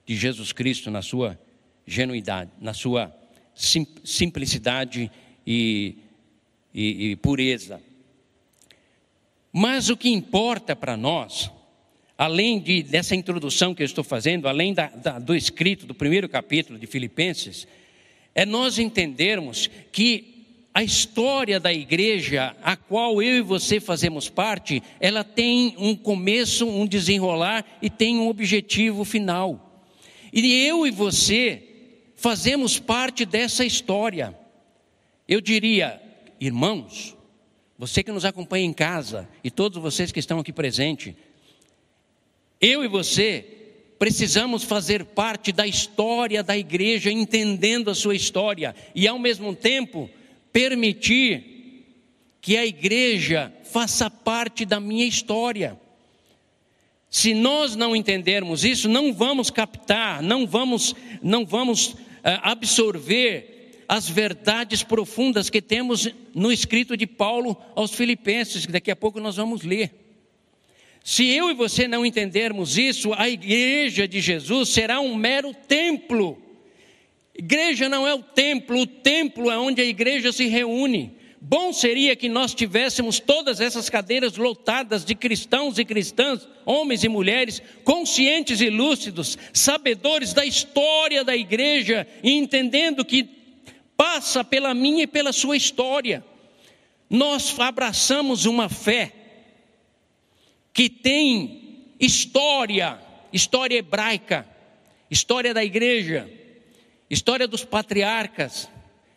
de 0.07 0.17
Jesus 0.17 0.53
Cristo 0.53 0.91
na 0.91 1.03
sua 1.03 1.39
genuidade, 1.87 2.51
na 2.61 2.75
sua 2.75 3.15
sim, 3.55 3.87
simplicidade 4.05 5.11
e, 5.47 5.97
e, 6.75 7.11
e 7.11 7.17
pureza. 7.17 7.81
Mas 9.53 9.89
o 9.89 9.97
que 9.97 10.09
importa 10.09 10.75
para 10.75 10.97
nós, 10.97 11.51
além 12.19 12.59
de, 12.59 12.83
dessa 12.83 13.15
introdução 13.15 13.75
que 13.75 13.83
eu 13.83 13.87
estou 13.87 14.03
fazendo, 14.03 14.49
além 14.49 14.75
da, 14.75 14.89
da, 14.89 15.19
do 15.19 15.35
escrito 15.35 15.87
do 15.87 15.95
primeiro 15.95 16.29
capítulo 16.29 16.79
de 16.79 16.87
Filipenses, 16.87 17.67
é 18.35 18.45
nós 18.45 18.79
entendermos 18.79 19.71
que 19.93 20.35
a 20.75 20.83
história 20.83 21.61
da 21.61 21.73
igreja, 21.73 22.57
a 22.61 22.77
qual 22.77 23.23
eu 23.23 23.39
e 23.39 23.41
você 23.41 23.79
fazemos 23.79 24.29
parte, 24.29 24.83
ela 24.99 25.23
tem 25.23 25.77
um 25.79 25.95
começo, 25.95 26.67
um 26.67 26.85
desenrolar 26.85 27.65
e 27.81 27.89
tem 27.89 28.19
um 28.19 28.27
objetivo 28.27 29.05
final. 29.05 29.64
E 30.37 30.67
eu 30.67 30.85
e 30.85 30.91
você 30.91 31.63
fazemos 32.17 32.81
parte 32.81 33.25
dessa 33.25 33.65
história. 33.65 34.37
Eu 35.29 35.41
diria, 35.41 36.03
irmãos, 36.41 37.17
você 37.79 38.03
que 38.03 38.11
nos 38.11 38.25
acompanha 38.25 38.65
em 38.65 38.73
casa 38.73 39.29
e 39.45 39.51
todos 39.51 39.81
vocês 39.81 40.11
que 40.11 40.19
estão 40.19 40.41
aqui 40.41 40.53
presentes, 40.53 41.15
eu 42.61 42.85
e 42.85 42.89
você 42.89 43.47
precisamos 43.97 44.65
fazer 44.65 45.05
parte 45.05 45.53
da 45.53 45.69
história 45.69 46.43
da 46.43 46.59
igreja, 46.59 47.13
entendendo 47.13 47.89
a 47.89 47.95
sua 47.95 48.17
história 48.17 48.75
e 48.93 49.07
ao 49.07 49.21
mesmo 49.21 49.55
tempo 49.55 50.11
permitir 50.53 51.87
que 52.41 52.57
a 52.57 52.67
igreja 52.67 53.55
faça 53.63 54.11
parte 54.11 54.65
da 54.65 54.81
minha 54.81 55.07
história. 55.07 55.79
Se 57.15 57.33
nós 57.33 57.77
não 57.77 57.95
entendermos 57.95 58.65
isso, 58.65 58.89
não 58.89 59.13
vamos 59.15 59.49
captar, 59.49 60.21
não 60.21 60.49
vamos, 60.49 60.97
não 61.23 61.47
vamos 61.47 61.91
uh, 61.91 61.97
absorver 62.43 63.85
as 63.89 64.09
verdades 64.09 64.83
profundas 64.83 65.49
que 65.49 65.63
temos 65.63 66.09
no 66.35 66.51
escrito 66.51 66.97
de 66.97 67.07
Paulo 67.07 67.57
aos 67.77 67.95
Filipenses, 67.95 68.67
que 68.67 68.73
daqui 68.73 68.91
a 68.91 68.97
pouco 68.97 69.21
nós 69.21 69.37
vamos 69.37 69.63
ler. 69.63 69.93
Se 71.05 71.25
eu 71.25 71.49
e 71.49 71.55
você 71.55 71.87
não 71.87 72.05
entendermos 72.05 72.77
isso, 72.77 73.15
a 73.15 73.29
igreja 73.29 74.09
de 74.09 74.21
Jesus 74.21 74.71
será 74.71 74.99
um 74.99 75.15
mero 75.15 75.55
templo. 75.55 76.37
Igreja 77.33 77.89
não 77.89 78.09
é 78.09 78.13
o 78.13 78.25
templo, 78.25 78.81
o 78.81 78.87
templo 78.89 79.53
é 79.53 79.57
onde 79.57 79.81
a 79.81 79.85
igreja 79.85 80.33
se 80.33 80.47
reúne. 80.49 81.17
Bom 81.47 81.75
seria 81.75 82.17
que 82.17 82.27
nós 82.27 82.55
tivéssemos 82.55 83.21
todas 83.21 83.61
essas 83.61 83.91
cadeiras 83.91 84.39
lotadas 84.39 85.05
de 85.05 85.15
cristãos 85.15 85.79
e 85.79 85.85
cristãs, 85.85 86.49
homens 86.65 87.05
e 87.05 87.09
mulheres, 87.09 87.61
conscientes 87.85 88.63
e 88.63 88.71
lúcidos, 88.71 89.37
sabedores 89.53 90.33
da 90.33 90.47
história 90.47 91.23
da 91.23 91.37
igreja 91.37 92.09
e 92.23 92.31
entendendo 92.31 93.05
que 93.05 93.29
passa 93.95 94.43
pela 94.43 94.73
minha 94.73 95.03
e 95.03 95.07
pela 95.07 95.35
sua 95.35 95.55
história. 95.55 96.25
Nós 97.11 97.61
abraçamos 97.61 98.47
uma 98.47 98.71
fé 98.71 99.13
que 100.73 100.89
tem 100.89 101.85
história, 102.01 102.99
história 103.31 103.77
hebraica, 103.77 104.49
história 105.11 105.53
da 105.53 105.63
igreja, 105.63 106.27
história 107.11 107.47
dos 107.47 107.67
patriarcas, 107.67 108.67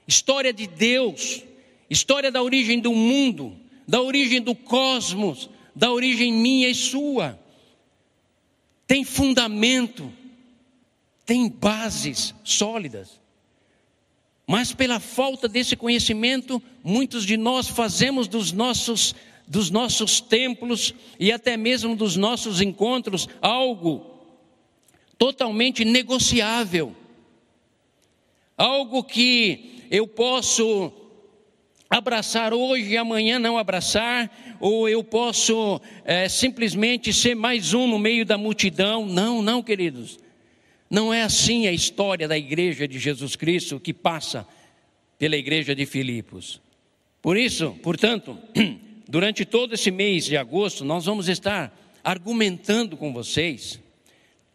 história 0.06 0.52
de 0.52 0.68
Deus 0.68 1.48
História 1.90 2.32
da 2.32 2.42
origem 2.42 2.80
do 2.80 2.94
mundo, 2.94 3.56
da 3.88 4.02
origem 4.02 4.42
do 4.42 4.54
cosmos, 4.54 5.50
da 5.76 5.92
origem 5.92 6.34
minha 6.34 6.68
e 6.68 6.76
sua. 6.76 7.40
Tem 8.86 9.04
fundamento, 9.04 10.12
tem 11.26 11.50
bases 11.50 12.34
sólidas. 12.44 13.20
Mas 14.46 14.74
pela 14.74 15.00
falta 15.00 15.48
desse 15.48 15.76
conhecimento, 15.76 16.62
muitos 16.84 17.26
de 17.26 17.36
nós 17.38 17.68
fazemos 17.68 18.28
dos 18.28 18.52
nossos 18.52 19.14
dos 19.48 19.70
nossos 19.70 20.20
templos 20.20 20.94
e 21.18 21.32
até 21.32 21.56
mesmo 21.56 21.96
dos 21.96 22.18
nossos 22.18 22.60
encontros 22.60 23.30
algo 23.42 24.06
totalmente 25.18 25.86
negociável. 25.86 26.94
Algo 28.58 29.04
que 29.04 29.86
eu 29.90 30.06
posso 30.06 30.92
abraçar 31.90 32.54
hoje 32.54 32.92
e 32.92 32.98
amanhã 32.98 33.40
não 33.40 33.58
abraçar, 33.58 34.30
ou 34.60 34.90
eu 34.90 35.04
posso 35.04 35.82
é, 36.04 36.28
simplesmente 36.28 37.14
ser 37.14 37.36
mais 37.36 37.74
um 37.74 37.88
no 37.88 38.00
meio 38.00 38.26
da 38.26 38.38
multidão. 38.38 39.06
Não, 39.06 39.42
não, 39.42 39.64
queridos. 39.64 40.20
Não 40.90 41.14
é 41.14 41.22
assim 41.22 41.68
a 41.68 41.72
história 41.72 42.28
da 42.28 42.38
igreja 42.38 42.88
de 42.88 43.00
Jesus 43.00 43.36
Cristo 43.36 43.80
que 43.80 43.94
passa 43.94 44.48
pela 45.18 45.36
igreja 45.36 45.76
de 45.76 45.86
Filipos. 45.86 46.62
Por 47.22 47.38
isso, 47.38 47.72
portanto, 47.84 48.38
durante 49.08 49.44
todo 49.44 49.74
esse 49.74 49.92
mês 49.92 50.26
de 50.26 50.38
agosto, 50.38 50.86
nós 50.86 51.06
vamos 51.06 51.28
estar 51.28 51.76
argumentando 52.04 52.96
com 52.96 53.12
vocês, 53.12 53.80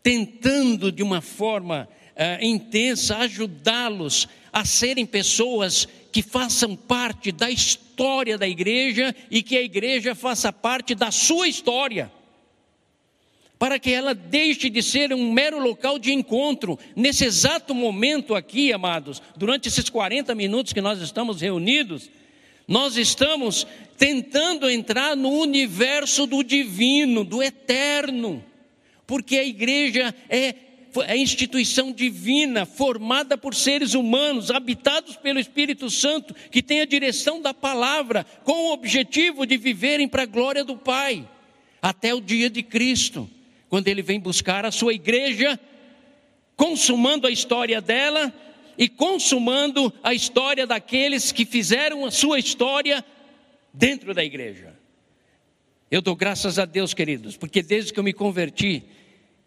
tentando 0.03 0.91
de 0.91 1.03
uma 1.03 1.21
forma 1.21 1.89
uh, 2.13 2.45
intensa 2.45 3.19
ajudá-los 3.19 4.29
a 4.53 4.65
serem 4.65 5.05
pessoas 5.05 5.89
que 6.13 6.23
façam 6.23 6.77
parte 6.77 7.33
da 7.33 7.51
história 7.51 8.37
da 8.37 8.47
igreja 8.47 9.15
e 9.31 9.43
que 9.43 9.57
a 9.57 9.63
igreja 9.63 10.15
faça 10.15 10.53
parte 10.53 10.95
da 10.95 11.11
sua 11.11 11.49
história. 11.49 12.13
Para 13.59 13.79
que 13.79 13.91
ela 13.91 14.15
deixe 14.15 14.69
de 14.69 14.83
ser 14.83 15.15
um 15.15 15.33
mero 15.33 15.59
local 15.59 15.99
de 15.99 16.13
encontro. 16.13 16.79
Nesse 16.95 17.25
exato 17.25 17.75
momento 17.75 18.35
aqui, 18.35 18.73
amados, 18.73 19.23
durante 19.37 19.69
esses 19.69 19.89
40 19.89 20.35
minutos 20.35 20.73
que 20.73 20.81
nós 20.81 21.01
estamos 21.01 21.41
reunidos, 21.41 22.11
nós 22.69 22.97
estamos 22.97 23.67
tentando 23.97 24.69
entrar 24.69 25.17
no 25.17 25.31
universo 25.31 26.27
do 26.27 26.43
divino, 26.43 27.25
do 27.25 27.43
eterno, 27.43 28.45
porque 29.07 29.37
a 29.37 29.45
igreja 29.45 30.15
é 30.29 30.55
é 31.07 31.17
instituição 31.17 31.93
divina, 31.93 32.67
formada 32.67 33.39
por 33.39 33.55
seres 33.55 33.95
humanos, 33.95 34.51
habitados 34.51 35.17
pelo 35.17 35.39
Espírito 35.39 35.89
Santo, 35.89 36.35
que 36.51 36.63
tem 36.63 36.81
a 36.81 36.87
direção 36.87 37.41
da 37.41 37.55
palavra, 37.55 38.27
com 38.45 38.53
o 38.53 38.73
objetivo 38.73 39.47
de 39.47 39.57
viverem 39.57 40.09
para 40.09 40.25
a 40.25 40.27
glória 40.27 40.65
do 40.65 40.77
Pai, 40.77 41.27
até 41.81 42.15
o 42.15 42.21
dia 42.21 42.51
de 42.51 42.63
Cristo, 42.63 43.31
quando 43.69 43.89
Ele 43.89 44.03
vem 44.03 44.21
buscar 44.21 44.67
a 44.67 44.71
sua 44.71 44.93
igreja, 44.93 45.59
consumando 46.57 47.27
a 47.27 47.31
história 47.31 47.81
dela 47.81 48.33
e 48.77 48.89
consumando 48.89 49.93
a 50.03 50.13
história 50.13 50.67
daqueles 50.67 51.33
que 51.33 51.45
fizeram 51.45 52.05
a 52.05 52.11
sua 52.11 52.39
história 52.39 53.05
dentro 53.73 54.13
da 54.13 54.25
igreja. 54.25 54.75
Eu 55.91 56.01
dou 56.01 56.17
graças 56.17 56.59
a 56.59 56.65
Deus, 56.65 56.95
queridos, 56.95 57.37
porque 57.37 57.63
desde 57.63 57.93
que 57.93 58.01
eu 58.01 58.05
me 58.05 58.13
converti, 58.13 58.83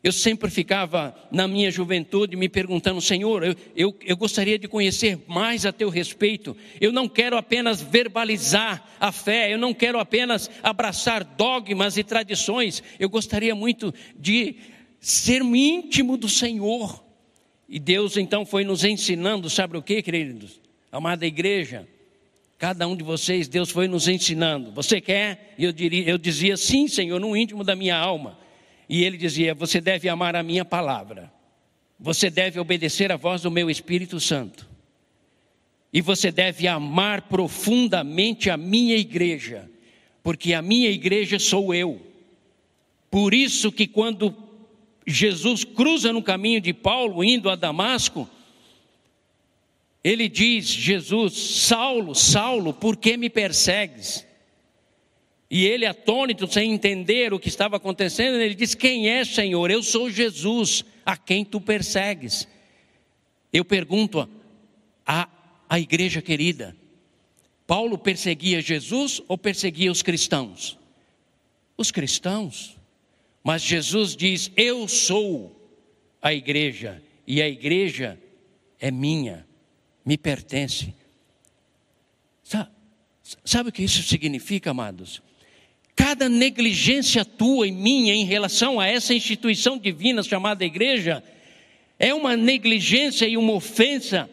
eu 0.06 0.12
sempre 0.12 0.52
ficava 0.52 1.15
na 1.32 1.48
minha 1.48 1.72
juventude 1.72 2.36
me 2.36 2.48
perguntando, 2.48 3.02
Senhor, 3.02 3.44
eu, 3.44 3.56
eu, 3.76 3.98
eu, 4.06 4.15
gostaria 4.15 4.60
de 4.60 4.68
conhecer 4.68 5.18
mais 5.28 5.65
a 5.65 5.74
teu 5.74 5.89
respeito. 5.89 6.56
Eu 6.80 6.91
não 6.91 7.10
quero 7.10 7.36
apenas 7.36 7.82
verbalizar 7.82 8.88
a 9.00 9.12
fé, 9.12 9.52
eu 9.52 9.58
não 9.58 9.74
quero 9.74 9.98
apenas 9.98 10.48
abraçar 10.62 11.24
dogmas 11.24 11.98
e 11.98 12.04
tradições. 12.04 12.84
Eu 13.00 13.10
gostaria 13.10 13.56
muito 13.56 13.91
de 14.15 14.58
ser 15.00 15.41
íntimo 15.41 16.18
do 16.18 16.30
Senhor. 16.30 17.04
E 17.68 17.80
Deus 17.80 18.15
então 18.15 18.46
foi 18.46 18.63
nos 18.63 18.84
ensinando, 18.84 19.50
sabe 19.50 19.76
o 19.76 19.82
que, 19.82 20.04
queridos? 20.04 20.62
Amada 20.91 21.26
igreja, 21.26 21.88
cada 22.60 22.88
um 22.88 22.96
de 22.96 23.04
vocês, 23.04 23.48
Deus 23.48 23.72
foi 23.72 23.88
nos 23.88 24.08
ensinando. 24.08 24.72
Você 24.74 25.02
quer? 25.02 25.56
Eu, 25.58 25.72
diria, 25.72 26.08
eu 26.08 26.20
dizia 26.20 26.56
sim, 26.56 26.88
Senhor, 26.88 27.20
no 27.20 27.36
íntimo 27.36 27.63
da 27.63 27.76
minha 27.76 27.98
alma. 27.98 28.45
E 28.88 29.04
ele 29.04 29.17
dizia: 29.17 29.54
Você 29.54 29.82
deve 29.82 30.08
amar 30.10 30.36
a 30.36 30.43
minha 30.43 30.63
palavra, 30.63 31.32
você 32.00 32.30
deve 32.30 32.60
obedecer 32.60 33.12
à 33.12 33.15
voz 33.15 33.41
do 33.41 33.52
meu 33.52 33.69
Espírito 33.69 34.19
Santo, 34.19 34.67
e 35.91 36.02
você 36.02 36.32
deve 36.32 36.67
amar 36.67 37.24
profundamente 37.24 38.50
a 38.50 38.58
minha 38.58 38.95
igreja, 38.95 39.69
porque 40.24 40.54
a 40.54 40.62
minha 40.62 40.89
igreja 40.89 41.39
sou 41.39 41.74
eu. 41.74 42.02
Por 43.10 43.34
isso 43.34 43.71
que 43.71 43.88
quando 43.88 44.36
Jesus 45.08 45.63
cruza 45.63 46.12
no 46.12 46.24
caminho 46.24 46.60
de 46.60 46.74
Paulo, 46.74 47.24
indo 47.24 47.50
a 47.50 47.56
Damasco, 47.56 48.30
ele 50.04 50.28
diz: 50.28 50.67
Jesus, 50.67 51.34
Saulo, 51.34 52.13
Saulo, 52.13 52.74
por 52.74 52.98
que 52.98 53.17
me 53.17 53.30
persegues? 53.30 54.25
E 55.50 55.66
ele, 55.66 55.86
atônito, 55.86 56.48
sem 56.52 56.74
entender 56.74 57.34
o 57.34 57.40
que 57.40 57.48
estava 57.48 57.78
acontecendo, 57.78 58.38
ele 58.38 58.56
diz: 58.56 58.74
Quem 58.74 59.10
é, 59.10 59.24
Senhor? 59.24 59.70
Eu 59.70 59.84
sou 59.84 60.10
Jesus, 60.10 60.84
a 61.06 61.16
quem 61.16 61.46
tu 61.46 61.62
persegues. 61.62 62.48
Eu 63.54 63.64
pergunto 63.64 64.28
à, 65.06 65.30
à 65.70 65.80
igreja 65.80 66.22
querida: 66.22 66.76
Paulo 67.68 67.98
perseguia 67.98 68.62
Jesus 68.62 69.22
ou 69.28 69.38
perseguia 69.38 69.92
os 69.92 70.02
cristãos? 70.02 70.78
Os 71.78 71.92
cristãos. 71.92 72.76
Mas 73.44 73.62
Jesus 73.62 74.16
diz: 74.16 74.52
Eu 74.58 74.88
sou 74.88 75.56
a 76.22 76.34
igreja, 76.34 77.04
e 77.28 77.40
a 77.40 77.48
igreja 77.48 78.20
é 78.80 78.90
minha, 78.90 79.46
me 80.04 80.18
pertence. 80.18 80.92
Sabe, 82.44 82.72
sabe 83.44 83.70
o 83.70 83.72
que 83.72 83.84
isso 83.84 84.02
significa, 84.02 84.72
amados? 84.72 85.22
Cada 85.96 86.28
negligência 86.28 87.24
tua 87.24 87.68
e 87.68 87.72
minha 87.72 88.14
em 88.14 88.26
relação 88.26 88.80
a 88.80 88.88
essa 88.88 89.14
instituição 89.14 89.78
divina 89.78 90.22
chamada 90.22 90.66
igreja 90.66 91.24
é 91.98 92.14
uma 92.14 92.36
negligência 92.36 93.26
e 93.26 93.38
uma 93.38 93.54
ofensa 93.54 94.30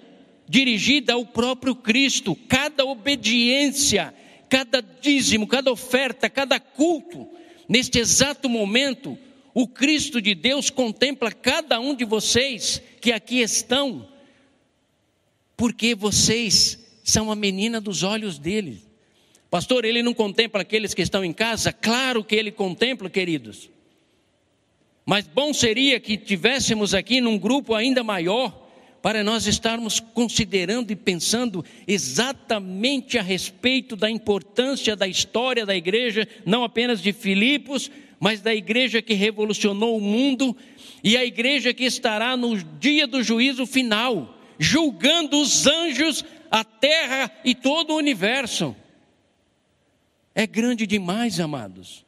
dirigida 0.48 1.12
ao 1.12 1.24
próprio 1.24 1.74
Cristo. 1.74 2.34
Cada 2.48 2.84
obediência, 2.84 4.12
cada 4.48 4.80
dízimo, 4.80 5.46
cada 5.46 5.70
oferta, 5.70 6.28
cada 6.28 6.58
culto, 6.58 7.28
neste 7.68 7.98
exato 7.98 8.48
momento, 8.48 9.16
o 9.54 9.68
Cristo 9.68 10.20
de 10.20 10.34
Deus 10.34 10.68
contempla 10.68 11.30
cada 11.30 11.78
um 11.78 11.94
de 11.94 12.04
vocês 12.04 12.82
que 13.00 13.12
aqui 13.12 13.40
estão, 13.40 14.08
porque 15.56 15.94
vocês 15.94 16.78
são 17.04 17.30
a 17.30 17.36
menina 17.36 17.80
dos 17.80 18.02
olhos 18.02 18.38
dele. 18.38 18.91
Pastor, 19.52 19.84
ele 19.84 20.02
não 20.02 20.14
contempla 20.14 20.62
aqueles 20.62 20.94
que 20.94 21.02
estão 21.02 21.22
em 21.22 21.30
casa? 21.30 21.74
Claro 21.74 22.24
que 22.24 22.34
ele 22.34 22.50
contempla, 22.50 23.10
queridos. 23.10 23.68
Mas 25.04 25.26
bom 25.26 25.52
seria 25.52 26.00
que 26.00 26.16
tivéssemos 26.16 26.94
aqui 26.94 27.20
num 27.20 27.36
grupo 27.36 27.74
ainda 27.74 28.02
maior, 28.02 28.66
para 29.02 29.22
nós 29.22 29.46
estarmos 29.46 30.00
considerando 30.00 30.90
e 30.90 30.96
pensando 30.96 31.62
exatamente 31.86 33.18
a 33.18 33.22
respeito 33.22 33.94
da 33.94 34.10
importância 34.10 34.96
da 34.96 35.06
história 35.06 35.66
da 35.66 35.76
igreja, 35.76 36.26
não 36.46 36.64
apenas 36.64 37.02
de 37.02 37.12
Filipos, 37.12 37.90
mas 38.18 38.40
da 38.40 38.54
igreja 38.54 39.02
que 39.02 39.12
revolucionou 39.12 39.98
o 39.98 40.00
mundo 40.00 40.56
e 41.04 41.14
a 41.14 41.26
igreja 41.26 41.74
que 41.74 41.84
estará 41.84 42.38
no 42.38 42.56
dia 42.56 43.06
do 43.06 43.22
juízo 43.22 43.66
final, 43.66 44.34
julgando 44.58 45.38
os 45.38 45.66
anjos, 45.66 46.24
a 46.50 46.64
terra 46.64 47.30
e 47.44 47.54
todo 47.54 47.92
o 47.92 47.98
universo 47.98 48.74
é 50.34 50.46
grande 50.46 50.86
demais, 50.86 51.38
amados. 51.40 52.04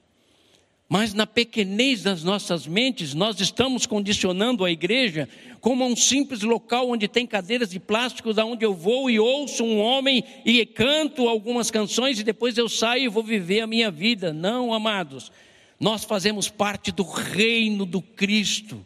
Mas 0.88 1.14
na 1.14 1.26
pequenez 1.26 2.02
das 2.02 2.22
nossas 2.22 2.66
mentes, 2.66 3.14
nós 3.14 3.40
estamos 3.40 3.86
condicionando 3.86 4.64
a 4.64 4.70
igreja 4.70 5.28
como 5.60 5.84
um 5.84 5.96
simples 5.96 6.42
local 6.42 6.90
onde 6.90 7.08
tem 7.08 7.26
cadeiras 7.26 7.70
de 7.70 7.80
plástico, 7.80 8.34
da 8.34 8.44
onde 8.44 8.64
eu 8.64 8.74
vou 8.74 9.10
e 9.10 9.18
ouço 9.18 9.64
um 9.64 9.80
homem 9.80 10.22
e 10.44 10.64
canto 10.66 11.26
algumas 11.26 11.70
canções 11.70 12.20
e 12.20 12.22
depois 12.22 12.58
eu 12.58 12.68
saio 12.68 13.04
e 13.04 13.08
vou 13.08 13.22
viver 13.22 13.60
a 13.60 13.66
minha 13.66 13.90
vida. 13.90 14.32
Não, 14.32 14.74
amados. 14.74 15.32
Nós 15.80 16.04
fazemos 16.04 16.48
parte 16.48 16.92
do 16.92 17.02
reino 17.02 17.86
do 17.86 18.00
Cristo 18.00 18.84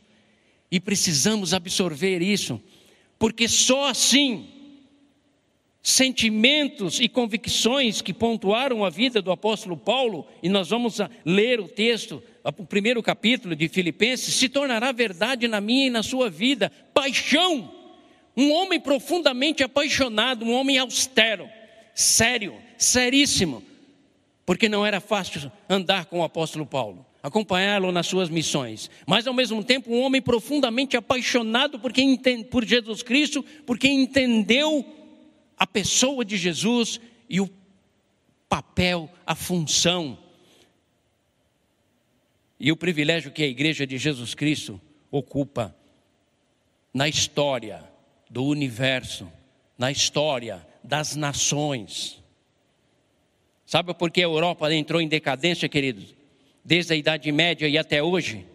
e 0.71 0.79
precisamos 0.79 1.53
absorver 1.53 2.23
isso, 2.23 2.61
porque 3.19 3.49
só 3.49 3.89
assim 3.89 4.47
sentimentos 5.83 7.01
e 7.01 7.09
convicções 7.09 8.03
que 8.03 8.13
pontuaram 8.13 8.85
a 8.85 8.91
vida 8.91 9.23
do 9.23 9.31
apóstolo 9.31 9.77
Paulo, 9.77 10.27
e 10.43 10.49
nós 10.49 10.69
vamos 10.69 10.99
ler 11.25 11.61
o 11.61 11.69
texto, 11.69 12.23
o 12.45 12.67
primeiro 12.67 13.03
capítulo 13.03 13.55
de 13.55 13.69
Filipenses, 13.69 14.35
se 14.35 14.49
tornará 14.49 14.93
verdade 14.93 15.47
na 15.49 15.61
minha 15.61 15.87
e 15.87 15.91
na 15.91 16.03
sua 16.03 16.29
vida. 16.29 16.71
Paixão, 16.93 17.73
um 18.37 18.53
homem 18.53 18.81
profundamente 18.81 19.63
apaixonado, 19.63 20.45
um 20.45 20.53
homem 20.53 20.79
austero, 20.79 21.49
sério, 21.95 22.55
seríssimo, 22.77 23.63
porque 24.45 24.69
não 24.69 24.85
era 24.85 25.01
fácil 25.01 25.51
andar 25.69 26.07
com 26.07 26.21
o 26.21 26.25
apóstolo 26.25 26.67
Paulo. 26.67 27.07
Acompanhá-lo 27.21 27.91
nas 27.91 28.07
suas 28.07 28.31
missões, 28.31 28.89
mas 29.05 29.27
ao 29.27 29.35
mesmo 29.35 29.63
tempo 29.65 29.93
um 29.93 30.01
homem 30.03 30.23
profundamente 30.23 30.97
apaixonado 30.97 31.79
por, 31.79 31.93
quem, 31.93 32.17
por 32.45 32.65
Jesus 32.65 33.03
Cristo, 33.03 33.45
porque 33.67 33.89
entendeu 33.89 34.87
a 35.59 35.67
pessoa 35.67 36.25
de 36.25 36.37
Jesus 36.37 37.01
e 37.29 37.41
o 37.41 37.51
papel, 38.49 39.11
a 39.27 39.35
função 39.35 40.19
e 42.59 42.73
o 42.73 42.77
privilégio 42.77 43.31
que 43.31 43.43
a 43.43 43.47
igreja 43.47 43.87
de 43.87 43.99
Jesus 43.99 44.35
Cristo 44.35 44.81
ocupa 45.11 45.75
na 46.93 47.09
história 47.09 47.85
do 48.31 48.45
universo, 48.45 49.31
na 49.77 49.91
história 49.91 50.67
das 50.83 51.15
nações. 51.15 52.23
Sabe 53.67 53.93
por 53.95 54.11
que 54.11 54.21
a 54.21 54.25
Europa 54.25 54.73
entrou 54.75 55.01
em 55.01 55.09
decadência, 55.09 55.69
queridos? 55.69 56.15
Desde 56.65 56.95
a 56.95 56.97
Idade 56.97 57.31
Média 57.31 57.69
e 57.69 57.77
até 57.77 58.03
hoje? 58.03 58.47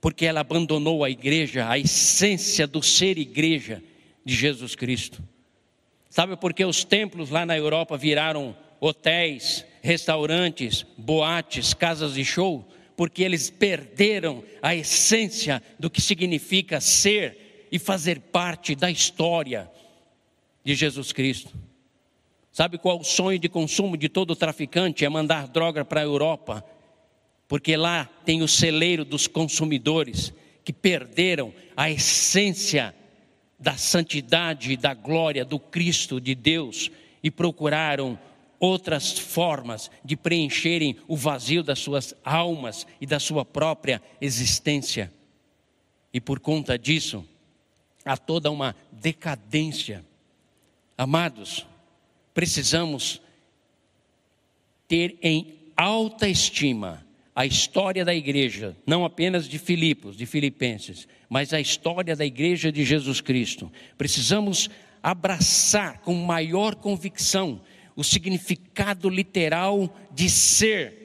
Porque 0.00 0.26
ela 0.26 0.40
abandonou 0.40 1.02
a 1.02 1.10
igreja, 1.10 1.68
a 1.68 1.78
essência 1.78 2.66
do 2.66 2.82
ser 2.82 3.18
igreja 3.18 3.82
de 4.24 4.34
Jesus 4.34 4.74
Cristo. 4.74 5.22
Sabe 6.14 6.36
por 6.36 6.54
que 6.54 6.64
os 6.64 6.84
templos 6.84 7.28
lá 7.28 7.44
na 7.44 7.58
Europa 7.58 7.98
viraram 7.98 8.56
hotéis, 8.78 9.66
restaurantes, 9.82 10.86
boates, 10.96 11.74
casas 11.74 12.14
de 12.14 12.24
show? 12.24 12.64
Porque 12.96 13.24
eles 13.24 13.50
perderam 13.50 14.44
a 14.62 14.76
essência 14.76 15.60
do 15.76 15.90
que 15.90 16.00
significa 16.00 16.80
ser 16.80 17.66
e 17.72 17.80
fazer 17.80 18.20
parte 18.20 18.76
da 18.76 18.88
história 18.92 19.68
de 20.62 20.76
Jesus 20.76 21.10
Cristo. 21.10 21.52
Sabe 22.52 22.78
qual 22.78 23.00
o 23.00 23.04
sonho 23.04 23.40
de 23.40 23.48
consumo 23.48 23.96
de 23.96 24.08
todo 24.08 24.36
traficante? 24.36 25.04
É 25.04 25.08
mandar 25.08 25.48
droga 25.48 25.84
para 25.84 26.00
a 26.00 26.04
Europa, 26.04 26.64
porque 27.48 27.76
lá 27.76 28.08
tem 28.24 28.40
o 28.40 28.46
celeiro 28.46 29.04
dos 29.04 29.26
consumidores 29.26 30.32
que 30.64 30.72
perderam 30.72 31.52
a 31.76 31.90
essência 31.90 32.94
da 33.64 33.78
santidade 33.78 34.72
e 34.72 34.76
da 34.76 34.92
glória 34.92 35.42
do 35.42 35.58
Cristo 35.58 36.20
de 36.20 36.34
Deus 36.34 36.90
e 37.22 37.30
procuraram 37.30 38.18
outras 38.60 39.18
formas 39.18 39.90
de 40.04 40.16
preencherem 40.16 40.98
o 41.08 41.16
vazio 41.16 41.62
das 41.62 41.78
suas 41.78 42.14
almas 42.22 42.86
e 43.00 43.06
da 43.06 43.18
sua 43.18 43.42
própria 43.42 44.02
existência. 44.20 45.10
E 46.12 46.20
por 46.20 46.40
conta 46.40 46.78
disso, 46.78 47.26
há 48.04 48.18
toda 48.18 48.50
uma 48.50 48.76
decadência. 48.92 50.04
Amados, 50.96 51.66
precisamos 52.34 53.22
ter 54.86 55.16
em 55.22 55.54
alta 55.74 56.28
estima 56.28 57.03
a 57.34 57.44
história 57.44 58.04
da 58.04 58.14
igreja, 58.14 58.76
não 58.86 59.04
apenas 59.04 59.48
de 59.48 59.58
Filipos, 59.58 60.16
de 60.16 60.24
Filipenses, 60.24 61.08
mas 61.28 61.52
a 61.52 61.60
história 61.60 62.14
da 62.14 62.24
igreja 62.24 62.70
de 62.70 62.84
Jesus 62.84 63.20
Cristo. 63.20 63.72
Precisamos 63.98 64.70
abraçar 65.02 65.98
com 65.98 66.14
maior 66.14 66.76
convicção 66.76 67.60
o 67.96 68.04
significado 68.04 69.08
literal 69.08 69.94
de 70.12 70.30
ser 70.30 71.04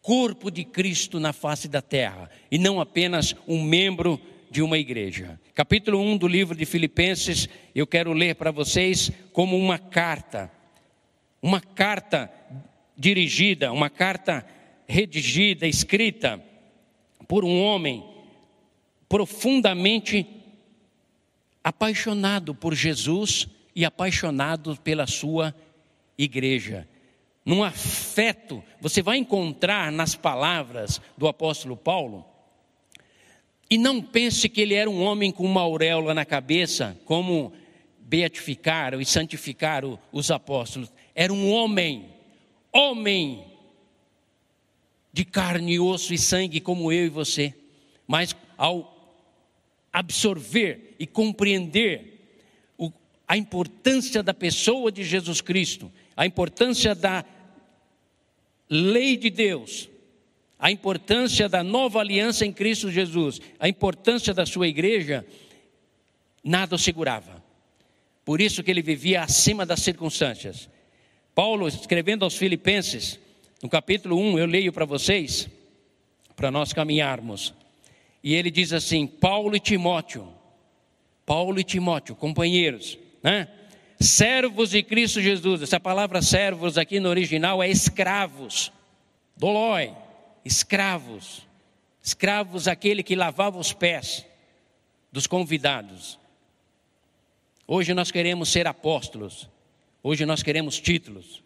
corpo 0.00 0.50
de 0.50 0.64
Cristo 0.64 1.20
na 1.20 1.32
face 1.32 1.68
da 1.68 1.82
terra 1.82 2.30
e 2.50 2.58
não 2.58 2.80
apenas 2.80 3.36
um 3.46 3.62
membro 3.62 4.18
de 4.50 4.62
uma 4.62 4.78
igreja. 4.78 5.38
Capítulo 5.54 6.00
1 6.00 6.16
do 6.16 6.26
livro 6.26 6.56
de 6.56 6.64
Filipenses, 6.64 7.48
eu 7.74 7.86
quero 7.86 8.12
ler 8.12 8.34
para 8.36 8.50
vocês 8.50 9.12
como 9.32 9.56
uma 9.56 9.78
carta. 9.78 10.50
Uma 11.42 11.60
carta 11.60 12.30
dirigida, 12.96 13.72
uma 13.72 13.88
carta 13.88 14.44
redigida, 14.90 15.66
escrita 15.68 16.42
por 17.28 17.44
um 17.44 17.62
homem 17.62 18.04
profundamente 19.08 20.26
apaixonado 21.62 22.54
por 22.54 22.74
Jesus 22.74 23.46
e 23.74 23.84
apaixonado 23.84 24.76
pela 24.82 25.06
sua 25.06 25.54
igreja. 26.18 26.88
Num 27.44 27.62
afeto, 27.62 28.62
você 28.80 29.00
vai 29.00 29.16
encontrar 29.16 29.92
nas 29.92 30.14
palavras 30.14 31.00
do 31.16 31.28
apóstolo 31.28 31.76
Paulo, 31.76 32.24
e 33.70 33.78
não 33.78 34.02
pense 34.02 34.48
que 34.48 34.60
ele 34.60 34.74
era 34.74 34.90
um 34.90 35.00
homem 35.02 35.30
com 35.30 35.44
uma 35.44 35.60
auréola 35.60 36.12
na 36.12 36.24
cabeça, 36.24 36.98
como 37.04 37.52
beatificaram 38.00 39.00
e 39.00 39.06
santificaram 39.06 39.96
os 40.10 40.32
apóstolos. 40.32 40.92
Era 41.14 41.32
um 41.32 41.52
homem, 41.52 42.06
homem 42.72 43.49
de 45.12 45.24
carne, 45.24 45.78
osso 45.78 46.14
e 46.14 46.18
sangue, 46.18 46.60
como 46.60 46.92
eu 46.92 47.06
e 47.06 47.08
você. 47.08 47.54
Mas 48.06 48.34
ao 48.56 48.96
absorver 49.92 50.94
e 50.98 51.06
compreender 51.06 52.20
o, 52.78 52.92
a 53.26 53.36
importância 53.36 54.22
da 54.22 54.32
pessoa 54.32 54.92
de 54.92 55.02
Jesus 55.02 55.40
Cristo, 55.40 55.90
a 56.16 56.26
importância 56.26 56.94
da 56.94 57.24
lei 58.68 59.16
de 59.16 59.30
Deus, 59.30 59.88
a 60.58 60.70
importância 60.70 61.48
da 61.48 61.62
nova 61.64 61.98
aliança 62.00 62.46
em 62.46 62.52
Cristo 62.52 62.90
Jesus, 62.90 63.40
a 63.58 63.68
importância 63.68 64.32
da 64.32 64.46
sua 64.46 64.68
igreja, 64.68 65.26
nada 66.44 66.76
o 66.76 66.78
segurava. 66.78 67.42
Por 68.24 68.40
isso 68.40 68.62
que 68.62 68.70
ele 68.70 68.82
vivia 68.82 69.22
acima 69.22 69.66
das 69.66 69.80
circunstâncias. 69.80 70.68
Paulo, 71.34 71.66
escrevendo 71.66 72.24
aos 72.24 72.36
Filipenses, 72.36 73.18
no 73.62 73.68
capítulo 73.68 74.16
1, 74.18 74.38
eu 74.38 74.46
leio 74.46 74.72
para 74.72 74.84
vocês, 74.84 75.48
para 76.34 76.50
nós 76.50 76.72
caminharmos. 76.72 77.52
E 78.22 78.34
ele 78.34 78.50
diz 78.50 78.72
assim: 78.72 79.06
Paulo 79.06 79.54
e 79.54 79.60
Timóteo, 79.60 80.28
Paulo 81.26 81.60
e 81.60 81.64
Timóteo, 81.64 82.14
companheiros, 82.14 82.98
né? 83.22 83.48
Servos 84.00 84.70
de 84.70 84.82
Cristo 84.82 85.20
Jesus. 85.20 85.60
Essa 85.60 85.78
palavra 85.78 86.22
servos 86.22 86.78
aqui 86.78 86.98
no 86.98 87.10
original 87.10 87.62
é 87.62 87.68
escravos. 87.68 88.72
Dolói, 89.36 89.92
escravos. 90.42 91.46
Escravos, 92.02 92.66
aquele 92.66 93.02
que 93.02 93.14
lavava 93.14 93.58
os 93.58 93.74
pés 93.74 94.24
dos 95.12 95.26
convidados. 95.26 96.18
Hoje 97.66 97.92
nós 97.92 98.10
queremos 98.10 98.48
ser 98.48 98.66
apóstolos. 98.66 99.50
Hoje 100.02 100.24
nós 100.24 100.42
queremos 100.42 100.80
títulos. 100.80 101.42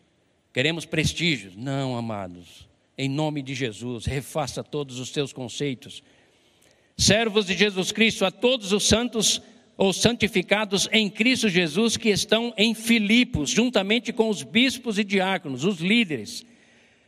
Queremos 0.54 0.84
prestígios. 0.84 1.56
Não, 1.56 1.96
amados. 1.96 2.68
Em 2.96 3.08
nome 3.08 3.42
de 3.42 3.56
Jesus, 3.56 4.06
refaça 4.06 4.62
todos 4.62 5.00
os 5.00 5.10
teus 5.10 5.32
conceitos. 5.32 6.00
Servos 6.96 7.46
de 7.46 7.56
Jesus 7.56 7.90
Cristo, 7.90 8.24
a 8.24 8.30
todos 8.30 8.70
os 8.70 8.84
santos 8.84 9.42
ou 9.76 9.92
santificados 9.92 10.88
em 10.92 11.10
Cristo 11.10 11.48
Jesus 11.48 11.96
que 11.96 12.08
estão 12.08 12.54
em 12.56 12.72
Filipos, 12.72 13.50
juntamente 13.50 14.12
com 14.12 14.28
os 14.28 14.44
bispos 14.44 14.96
e 14.96 15.02
diáconos, 15.02 15.64
os 15.64 15.80
líderes. 15.80 16.46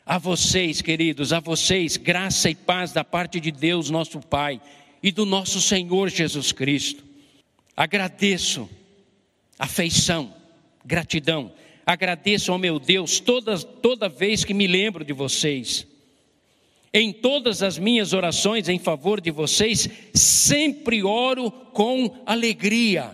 A 0.04 0.18
vocês, 0.18 0.82
queridos, 0.82 1.32
a 1.32 1.38
vocês, 1.38 1.96
graça 1.96 2.50
e 2.50 2.54
paz 2.56 2.92
da 2.92 3.04
parte 3.04 3.38
de 3.38 3.52
Deus, 3.52 3.90
nosso 3.90 4.18
Pai, 4.18 4.61
e 5.00 5.12
do 5.12 5.24
nosso 5.24 5.61
Senhor 5.61 6.09
Jesus 6.09 6.50
Cristo. 6.50 7.04
Agradeço 7.76 8.68
afeição, 9.56 10.35
gratidão. 10.85 11.52
Agradeço 11.87 12.51
ao 12.51 12.59
meu 12.59 12.81
Deus 12.81 13.20
toda, 13.20 13.57
toda 13.57 14.09
vez 14.09 14.44
que 14.44 14.53
me 14.53 14.66
lembro 14.66 15.05
de 15.05 15.12
vocês 15.12 15.87
em 16.99 17.12
todas 17.12 17.62
as 17.62 17.79
minhas 17.79 18.14
orações 18.14 18.70
em 18.70 18.79
favor 18.79 19.20
de 19.20 19.31
vocês, 19.31 19.87
sempre 20.14 21.03
oro 21.03 21.51
com 21.51 22.22
alegria. 22.25 23.11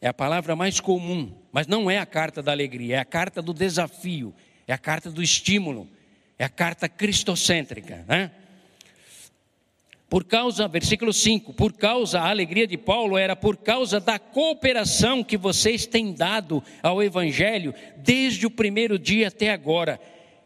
É 0.00 0.08
a 0.08 0.12
palavra 0.12 0.56
mais 0.56 0.80
comum, 0.80 1.32
mas 1.52 1.68
não 1.68 1.88
é 1.88 1.98
a 1.98 2.06
carta 2.06 2.42
da 2.42 2.50
alegria, 2.50 2.96
é 2.96 2.98
a 2.98 3.04
carta 3.04 3.40
do 3.40 3.54
desafio, 3.54 4.34
é 4.66 4.72
a 4.72 4.78
carta 4.78 5.12
do 5.12 5.22
estímulo, 5.22 5.88
é 6.36 6.44
a 6.44 6.48
carta 6.48 6.88
cristocêntrica, 6.88 8.04
né? 8.08 8.32
Por 10.14 10.22
causa, 10.22 10.68
versículo 10.68 11.12
5, 11.12 11.52
por 11.54 11.72
causa, 11.72 12.20
a 12.20 12.30
alegria 12.30 12.68
de 12.68 12.78
Paulo 12.78 13.18
era 13.18 13.34
por 13.34 13.56
causa 13.56 13.98
da 13.98 14.16
cooperação 14.16 15.24
que 15.24 15.36
vocês 15.36 15.86
têm 15.86 16.12
dado 16.12 16.62
ao 16.80 17.02
Evangelho 17.02 17.74
desde 17.96 18.46
o 18.46 18.50
primeiro 18.50 18.96
dia 18.96 19.26
até 19.26 19.50
agora 19.50 20.00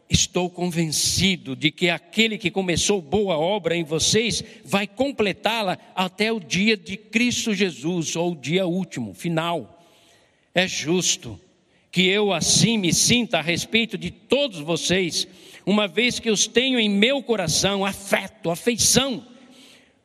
estou 0.09 0.49
convencido 0.49 1.55
de 1.55 1.69
que 1.69 1.87
aquele 1.87 2.35
que 2.39 2.49
começou 2.49 2.99
boa 2.99 3.37
obra 3.37 3.75
em 3.75 3.83
vocês 3.83 4.43
vai 4.65 4.87
completá-la 4.87 5.77
até 5.93 6.33
o 6.33 6.39
dia 6.39 6.75
de 6.75 6.97
Cristo 6.97 7.53
Jesus, 7.53 8.15
ou 8.15 8.31
o 8.31 8.35
dia 8.35 8.65
último, 8.65 9.13
final. 9.13 9.85
É 10.51 10.67
justo 10.67 11.39
que 11.91 12.07
eu 12.07 12.33
assim 12.33 12.75
me 12.75 12.91
sinta 12.91 13.37
a 13.37 13.43
respeito 13.43 13.99
de 13.99 14.09
todos 14.09 14.61
vocês, 14.61 15.27
uma 15.63 15.87
vez 15.87 16.17
que 16.17 16.31
os 16.31 16.47
tenho 16.47 16.79
em 16.79 16.89
meu 16.89 17.21
coração 17.21 17.85
afeto, 17.85 18.49
afeição 18.49 19.23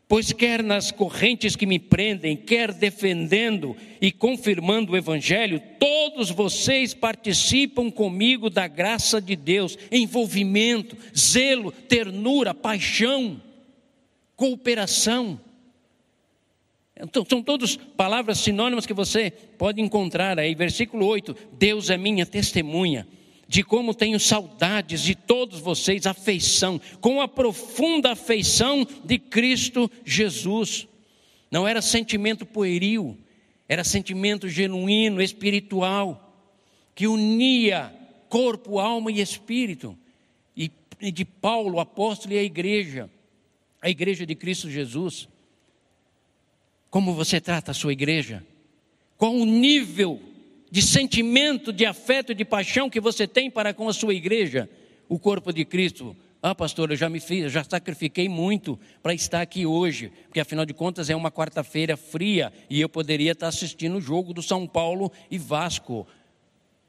Pois 0.07 0.33
quer 0.33 0.62
nas 0.62 0.90
correntes 0.90 1.57
que 1.57 1.64
me 1.64 1.79
prendem, 1.79 2.37
quer 2.37 2.73
defendendo 2.73 3.75
e 4.01 4.12
confirmando 4.12 4.93
o 4.93 4.97
Evangelho, 4.97 5.62
todos 5.79 6.31
vocês 6.31 6.93
participam 6.93 7.90
comigo 7.90 8.51
da 8.51 8.69
graça 8.69 9.21
de 9.21 9.35
Deus, 9.35 9.79
envolvimento, 9.90 10.97
zelo, 11.17 11.73
ternura, 11.73 12.53
paixão, 12.53 13.40
cooperação. 14.37 15.40
Então, 17.01 17.25
são 17.29 17.43
todas 17.43 17.77
palavras 17.77 18.38
sinônimas 18.38 18.87
que 18.87 18.93
você 18.93 19.31
pode 19.31 19.81
encontrar 19.81 20.38
aí. 20.38 20.55
Versículo 20.55 21.07
8: 21.07 21.35
Deus 21.55 21.88
é 21.88 21.97
minha 21.97 22.27
testemunha 22.27 23.07
de 23.55 23.62
como 23.62 23.95
tenho 23.95 24.19
saudades 24.19 25.01
de 25.01 25.14
todos 25.14 25.61
vocês, 25.61 26.09
afeição, 26.09 26.81
com 27.01 27.21
a 27.21 27.29
profunda 27.29 28.11
afeição 28.11 28.85
de 29.05 29.17
Cristo 29.17 29.88
Jesus. 30.05 30.88
Não 31.53 31.69
era 31.69 31.81
sentimento 31.81 32.45
pueril, 32.45 33.17
era 33.69 33.85
sentimento 33.85 34.49
genuíno, 34.49 35.23
espiritual, 35.23 36.37
que 36.97 37.07
unia 37.07 37.95
corpo, 38.29 38.81
alma 38.81 39.12
e 39.12 39.21
espírito. 39.21 39.97
E 40.57 41.12
de 41.12 41.25
Paulo, 41.25 41.79
apóstolo 41.79 42.35
e 42.35 42.38
a 42.38 42.43
igreja, 42.43 43.09
a 43.81 43.88
igreja 43.88 44.27
de 44.27 44.35
Cristo 44.35 44.69
Jesus. 44.69 45.29
Como 46.90 47.14
você 47.14 47.40
trata 47.40 47.71
a 47.71 47.75
sua 47.75 47.93
igreja? 47.93 48.45
Qual 49.17 49.33
o 49.33 49.45
nível 49.45 50.21
de 50.74 50.82
sentimento, 50.82 51.72
de 51.72 51.87
afeto, 51.87 52.34
de 52.34 52.44
paixão 52.44 52.90
que 52.90 52.98
você 52.98 53.28
tem 53.28 53.48
para 53.48 53.72
com 53.72 53.88
a 53.88 53.92
sua 53.92 54.12
igreja, 54.12 54.68
o 55.08 55.20
corpo 55.20 55.52
de 55.52 55.64
Cristo, 55.64 56.16
Ah, 56.42 56.52
pastor, 56.52 56.90
eu 56.90 56.96
já 56.96 57.08
me 57.08 57.20
fiz, 57.20 57.52
já 57.52 57.62
sacrifiquei 57.62 58.28
muito 58.28 58.76
para 59.00 59.14
estar 59.14 59.40
aqui 59.40 59.64
hoje, 59.64 60.10
porque 60.24 60.40
afinal 60.40 60.66
de 60.66 60.74
contas 60.74 61.08
é 61.08 61.14
uma 61.14 61.30
quarta-feira 61.30 61.96
fria 61.96 62.52
e 62.68 62.80
eu 62.80 62.88
poderia 62.88 63.30
estar 63.32 63.46
assistindo 63.46 63.98
o 63.98 64.00
jogo 64.00 64.34
do 64.34 64.42
São 64.42 64.66
Paulo 64.66 65.12
e 65.30 65.38
Vasco. 65.38 66.08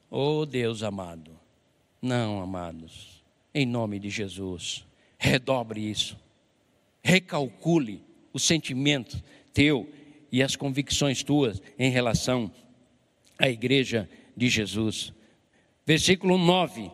Oh, 0.09 0.47
Deus 0.47 0.81
amado. 0.81 1.39
Não, 2.01 2.41
amados. 2.41 3.23
Em 3.53 3.67
nome 3.67 3.99
de 3.99 4.09
Jesus, 4.09 4.83
redobre 5.15 5.79
isso. 5.79 6.17
Recalcule 7.03 8.01
o 8.33 8.39
sentimento 8.39 9.23
teu 9.53 9.87
e 10.31 10.41
as 10.41 10.55
convicções 10.55 11.21
tuas 11.21 11.61
em 11.77 11.91
relação 11.91 12.51
à 13.37 13.49
igreja 13.49 14.09
de 14.35 14.49
Jesus. 14.49 15.13
Versículo 15.85 16.37
9 16.37 16.91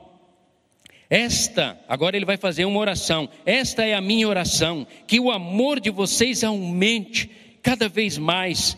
esta, 1.11 1.77
agora 1.89 2.15
ele 2.15 2.23
vai 2.23 2.37
fazer 2.37 2.63
uma 2.63 2.79
oração. 2.79 3.27
Esta 3.45 3.83
é 3.83 3.93
a 3.93 3.99
minha 3.99 4.25
oração, 4.25 4.87
que 5.05 5.19
o 5.19 5.29
amor 5.29 5.77
de 5.81 5.89
vocês 5.89 6.41
aumente 6.41 7.29
cada 7.61 7.89
vez 7.89 8.17
mais. 8.17 8.77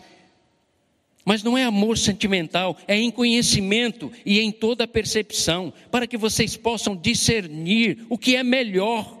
Mas 1.24 1.44
não 1.44 1.56
é 1.56 1.62
amor 1.62 1.96
sentimental, 1.96 2.76
é 2.88 2.98
em 2.98 3.08
conhecimento 3.08 4.10
e 4.26 4.40
em 4.40 4.50
toda 4.50 4.84
percepção, 4.88 5.72
para 5.92 6.08
que 6.08 6.16
vocês 6.16 6.56
possam 6.56 6.96
discernir 6.96 8.04
o 8.10 8.18
que 8.18 8.34
é 8.34 8.42
melhor, 8.42 9.16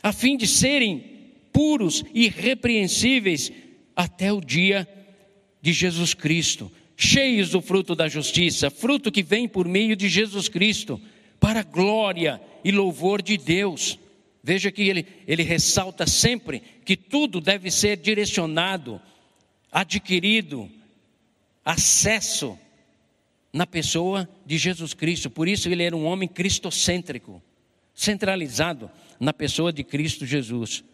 a 0.00 0.12
fim 0.12 0.36
de 0.36 0.46
serem 0.46 1.04
puros 1.52 2.04
e 2.14 2.26
irrepreensíveis 2.26 3.50
até 3.96 4.32
o 4.32 4.40
dia 4.40 4.88
de 5.60 5.72
Jesus 5.72 6.14
Cristo, 6.14 6.70
cheios 7.00 7.50
do 7.50 7.62
fruto 7.62 7.94
da 7.94 8.08
justiça, 8.08 8.70
fruto 8.70 9.10
que 9.10 9.22
vem 9.22 9.48
por 9.48 9.66
meio 9.66 9.96
de 9.96 10.06
Jesus 10.06 10.48
Cristo 10.48 11.00
para 11.40 11.62
glória 11.62 12.40
e 12.62 12.70
louvor 12.70 13.22
de 13.22 13.38
Deus. 13.38 13.98
Veja 14.42 14.70
que 14.70 14.82
ele, 14.82 15.06
ele 15.26 15.42
ressalta 15.42 16.06
sempre 16.06 16.62
que 16.84 16.96
tudo 16.96 17.40
deve 17.40 17.70
ser 17.70 17.96
direcionado, 17.96 19.00
adquirido, 19.72 20.70
acesso 21.64 22.58
na 23.50 23.66
pessoa 23.66 24.28
de 24.44 24.58
Jesus 24.58 24.92
Cristo. 24.92 25.30
Por 25.30 25.48
isso 25.48 25.70
ele 25.70 25.82
era 25.82 25.96
um 25.96 26.04
homem 26.04 26.28
cristocêntrico, 26.28 27.42
centralizado 27.94 28.90
na 29.18 29.32
pessoa 29.32 29.72
de 29.72 29.82
Cristo 29.82 30.26
Jesus. 30.26 30.84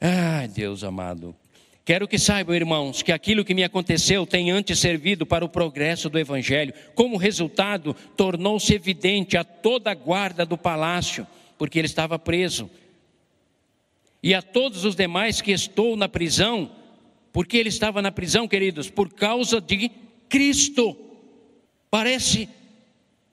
Ah, 0.00 0.46
Deus 0.46 0.84
amado, 0.84 1.34
Quero 1.84 2.08
que 2.08 2.18
saibam, 2.18 2.56
irmãos, 2.56 3.02
que 3.02 3.12
aquilo 3.12 3.44
que 3.44 3.52
me 3.52 3.62
aconteceu 3.62 4.26
tem 4.26 4.50
antes 4.50 4.78
servido 4.78 5.26
para 5.26 5.44
o 5.44 5.50
progresso 5.50 6.08
do 6.08 6.18
Evangelho. 6.18 6.72
Como 6.94 7.18
resultado, 7.18 7.94
tornou-se 8.16 8.72
evidente 8.72 9.36
a 9.36 9.44
toda 9.44 9.90
a 9.90 9.94
guarda 9.94 10.46
do 10.46 10.56
palácio, 10.56 11.26
porque 11.58 11.78
ele 11.78 11.86
estava 11.86 12.18
preso, 12.18 12.70
e 14.22 14.32
a 14.32 14.40
todos 14.40 14.86
os 14.86 14.96
demais 14.96 15.42
que 15.42 15.52
estou 15.52 15.94
na 15.94 16.08
prisão, 16.08 16.72
porque 17.30 17.58
ele 17.58 17.68
estava 17.68 18.00
na 18.00 18.10
prisão, 18.10 18.48
queridos, 18.48 18.88
por 18.88 19.12
causa 19.12 19.60
de 19.60 19.90
Cristo. 20.30 20.96
Parece, 21.90 22.48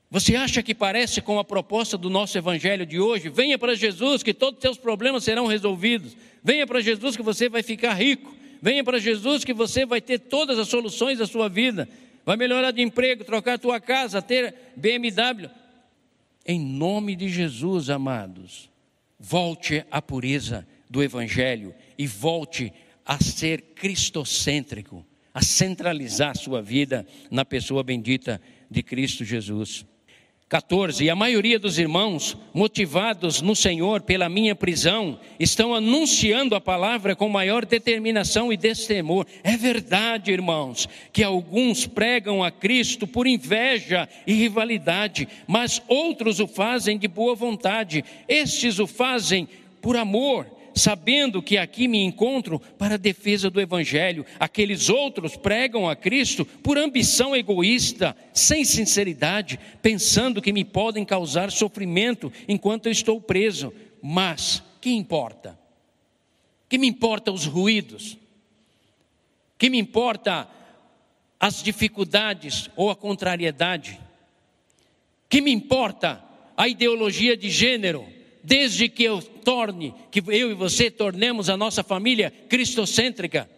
você 0.10 0.36
acha 0.36 0.62
que 0.62 0.76
parece 0.76 1.22
com 1.22 1.40
a 1.40 1.46
proposta 1.46 1.98
do 1.98 2.10
nosso 2.10 2.38
Evangelho 2.38 2.86
de 2.86 3.00
hoje? 3.00 3.30
Venha 3.30 3.58
para 3.58 3.74
Jesus, 3.74 4.22
que 4.22 4.34
todos 4.34 4.58
os 4.58 4.62
seus 4.62 4.78
problemas 4.78 5.24
serão 5.24 5.46
resolvidos. 5.46 6.18
Venha 6.44 6.68
para 6.68 6.82
Jesus, 6.82 7.16
que 7.16 7.24
você 7.24 7.48
vai 7.48 7.64
ficar 7.64 7.94
rico. 7.94 8.41
Venha 8.62 8.84
para 8.84 9.00
Jesus 9.00 9.44
que 9.44 9.54
você 9.54 9.86
vai 9.86 10.00
ter 10.00 10.20
todas 10.20 10.60
as 10.60 10.68
soluções 10.68 11.18
da 11.18 11.26
sua 11.26 11.50
vida. 11.50 11.90
Vai 12.24 12.38
melhorar 12.38 12.72
de 12.72 12.82
emprego, 12.82 13.24
trocar 13.24 13.56
a 13.56 13.58
tua 13.58 13.80
casa, 13.80 14.22
ter 14.22 14.54
BMW. 14.76 15.50
Em 16.46 16.60
nome 16.60 17.16
de 17.16 17.28
Jesus, 17.28 17.90
amados, 17.90 18.70
volte 19.20 19.84
à 19.90 20.02
pureza 20.02 20.68
do 20.90 21.02
Evangelho 21.02 21.74
e 21.98 22.06
volte 22.06 22.72
a 23.06 23.22
ser 23.22 23.62
cristocêntrico, 23.76 25.06
a 25.34 25.42
centralizar 25.42 26.38
sua 26.38 26.62
vida 26.62 27.06
na 27.32 27.44
pessoa 27.44 27.84
bendita 27.84 28.40
de 28.70 28.84
Cristo 28.84 29.26
Jesus. 29.26 29.86
14. 30.52 31.06
E 31.06 31.10
a 31.10 31.16
maioria 31.16 31.58
dos 31.58 31.80
irmãos, 31.80 32.36
motivados 32.54 33.42
no 33.42 33.56
Senhor 33.56 34.02
pela 34.02 34.28
minha 34.28 34.54
prisão, 34.54 35.18
estão 35.40 35.74
anunciando 35.74 36.56
a 36.56 36.60
palavra 36.60 37.16
com 37.16 37.30
maior 37.30 37.66
determinação 37.66 38.52
e 38.52 38.58
destemor. 38.58 39.26
É 39.46 39.56
verdade, 39.56 40.30
irmãos, 40.30 40.90
que 41.14 41.24
alguns 41.24 41.88
pregam 41.88 42.44
a 42.44 42.52
Cristo 42.52 43.08
por 43.08 43.28
inveja 43.28 44.10
e 44.28 44.34
rivalidade, 44.34 45.26
mas 45.48 45.82
outros 45.88 46.42
o 46.42 46.48
fazem 46.48 46.98
de 46.98 47.08
boa 47.08 47.34
vontade. 47.34 48.04
Estes 48.28 48.78
o 48.78 48.86
fazem 48.86 49.48
por 49.82 49.96
amor 49.96 50.46
sabendo 50.76 51.42
que 51.42 51.58
aqui 51.58 51.88
me 51.88 52.04
encontro 52.04 52.60
para 52.78 52.96
a 52.96 52.98
defesa 52.98 53.50
do 53.50 53.60
Evangelho. 53.60 54.26
Aqueles 54.40 54.90
outros 54.90 55.36
pregam 55.36 55.90
a 55.90 55.96
Cristo 55.96 56.46
por 56.46 56.78
ambição 56.78 57.36
egoísta, 57.36 58.16
sem 58.34 58.64
sinceridade, 58.64 59.60
pensando 59.82 60.42
que 60.42 60.54
me 60.54 60.64
podem 60.64 61.06
causar 61.06 61.52
sofrimento 61.52 62.32
enquanto 62.48 62.86
eu 62.88 62.92
estou 62.92 63.20
preso. 63.20 63.74
Mas, 64.02 64.64
que 64.80 64.92
importa? 64.92 65.60
Que 66.68 66.78
me 66.78 66.88
importa 66.88 67.32
os 67.32 67.46
ruídos? 67.46 68.18
Que 69.58 69.70
me 69.70 69.78
importa 69.78 70.48
as 71.40 71.62
dificuldades 71.62 72.70
ou 72.76 72.90
a 72.90 72.96
contrariedade? 72.96 74.00
Que 75.30 75.42
me 75.42 75.52
importa 75.52 76.24
a 76.56 76.68
ideologia 76.68 77.36
de 77.36 77.50
gênero? 77.50 78.21
Desde 78.44 78.90
que 78.90 79.04
eu 79.04 79.22
torne, 79.22 79.94
que 80.12 80.22
eu 80.28 80.52
e 80.52 80.54
você 80.54 80.90
tornemos 80.90 81.50
a 81.50 81.58
nossa 81.58 81.84
família 81.84 82.34
cristocêntrica. 82.50 83.50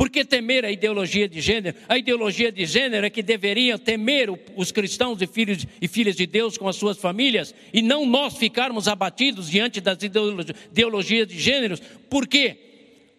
Por 0.00 0.08
que 0.08 0.24
temer 0.24 0.64
a 0.64 0.70
ideologia 0.70 1.28
de 1.28 1.42
gênero? 1.42 1.76
A 1.86 1.98
ideologia 1.98 2.50
de 2.50 2.64
gênero 2.64 3.04
é 3.04 3.10
que 3.10 3.22
deveriam 3.22 3.76
temer 3.78 4.30
os 4.56 4.72
cristãos 4.72 5.20
e 5.20 5.26
filhos 5.26 5.66
e 5.78 5.86
filhas 5.86 6.16
de 6.16 6.26
Deus 6.26 6.56
com 6.56 6.66
as 6.66 6.76
suas 6.76 6.96
famílias 6.96 7.54
e 7.70 7.82
não 7.82 8.06
nós 8.06 8.36
ficarmos 8.38 8.88
abatidos 8.88 9.50
diante 9.50 9.78
das 9.78 9.98
ideologias 10.02 11.28
de 11.28 11.38
gêneros. 11.38 11.82
Por 12.08 12.26
quê? 12.26 12.56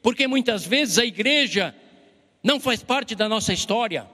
Porque 0.02 0.26
muitas 0.26 0.66
vezes 0.66 0.98
a 0.98 1.06
igreja 1.06 1.76
não 2.44 2.60
faz 2.60 2.82
parte 2.82 3.14
da 3.14 3.30
nossa 3.30 3.54
história. 3.54 4.08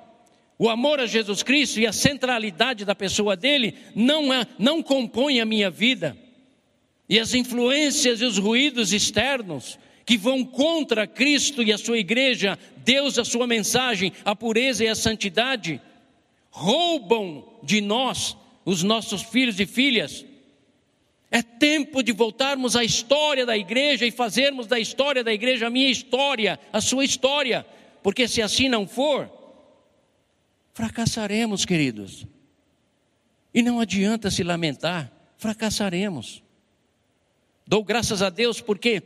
O 0.59 0.67
amor 0.67 0.99
a 0.99 1.05
Jesus 1.05 1.43
Cristo 1.43 1.79
e 1.79 1.87
a 1.87 1.93
centralidade 1.93 2.83
da 2.83 2.95
pessoa 2.95 3.37
dele 3.37 3.75
não, 3.95 4.33
é, 4.33 4.45
não 4.59 4.83
compõe 4.83 5.39
a 5.39 5.45
minha 5.45 5.69
vida. 5.69 6.17
E 7.09 7.19
as 7.19 7.33
influências 7.33 8.21
e 8.21 8.25
os 8.25 8.37
ruídos 8.37 8.91
externos 8.91 9.79
que 10.05 10.17
vão 10.17 10.43
contra 10.43 11.05
Cristo 11.05 11.61
e 11.61 11.71
a 11.71 11.77
sua 11.77 11.97
igreja, 11.97 12.57
Deus, 12.77 13.17
a 13.17 13.25
sua 13.25 13.45
mensagem, 13.45 14.13
a 14.23 14.35
pureza 14.35 14.83
e 14.83 14.87
a 14.87 14.95
santidade, 14.95 15.81
roubam 16.49 17.59
de 17.61 17.81
nós, 17.81 18.35
os 18.63 18.83
nossos 18.83 19.21
filhos 19.21 19.59
e 19.59 19.65
filhas. 19.65 20.25
É 21.29 21.41
tempo 21.41 22.01
de 22.01 22.13
voltarmos 22.13 22.75
à 22.75 22.83
história 22.83 23.45
da 23.45 23.57
igreja 23.57 24.05
e 24.05 24.11
fazermos 24.11 24.65
da 24.65 24.79
história 24.79 25.23
da 25.23 25.33
igreja 25.33 25.67
a 25.67 25.69
minha 25.69 25.89
história, 25.89 26.57
a 26.71 26.79
sua 26.79 27.03
história, 27.03 27.65
porque 28.01 28.29
se 28.29 28.41
assim 28.41 28.69
não 28.69 28.87
for, 28.87 29.29
fracassaremos, 30.73 31.65
queridos. 31.65 32.25
E 33.53 33.61
não 33.61 33.79
adianta 33.79 34.31
se 34.31 34.41
lamentar, 34.41 35.11
fracassaremos. 35.37 36.46
Dou 37.67 37.83
graças 37.83 38.21
a 38.21 38.29
Deus 38.29 38.61
porque, 38.61 39.03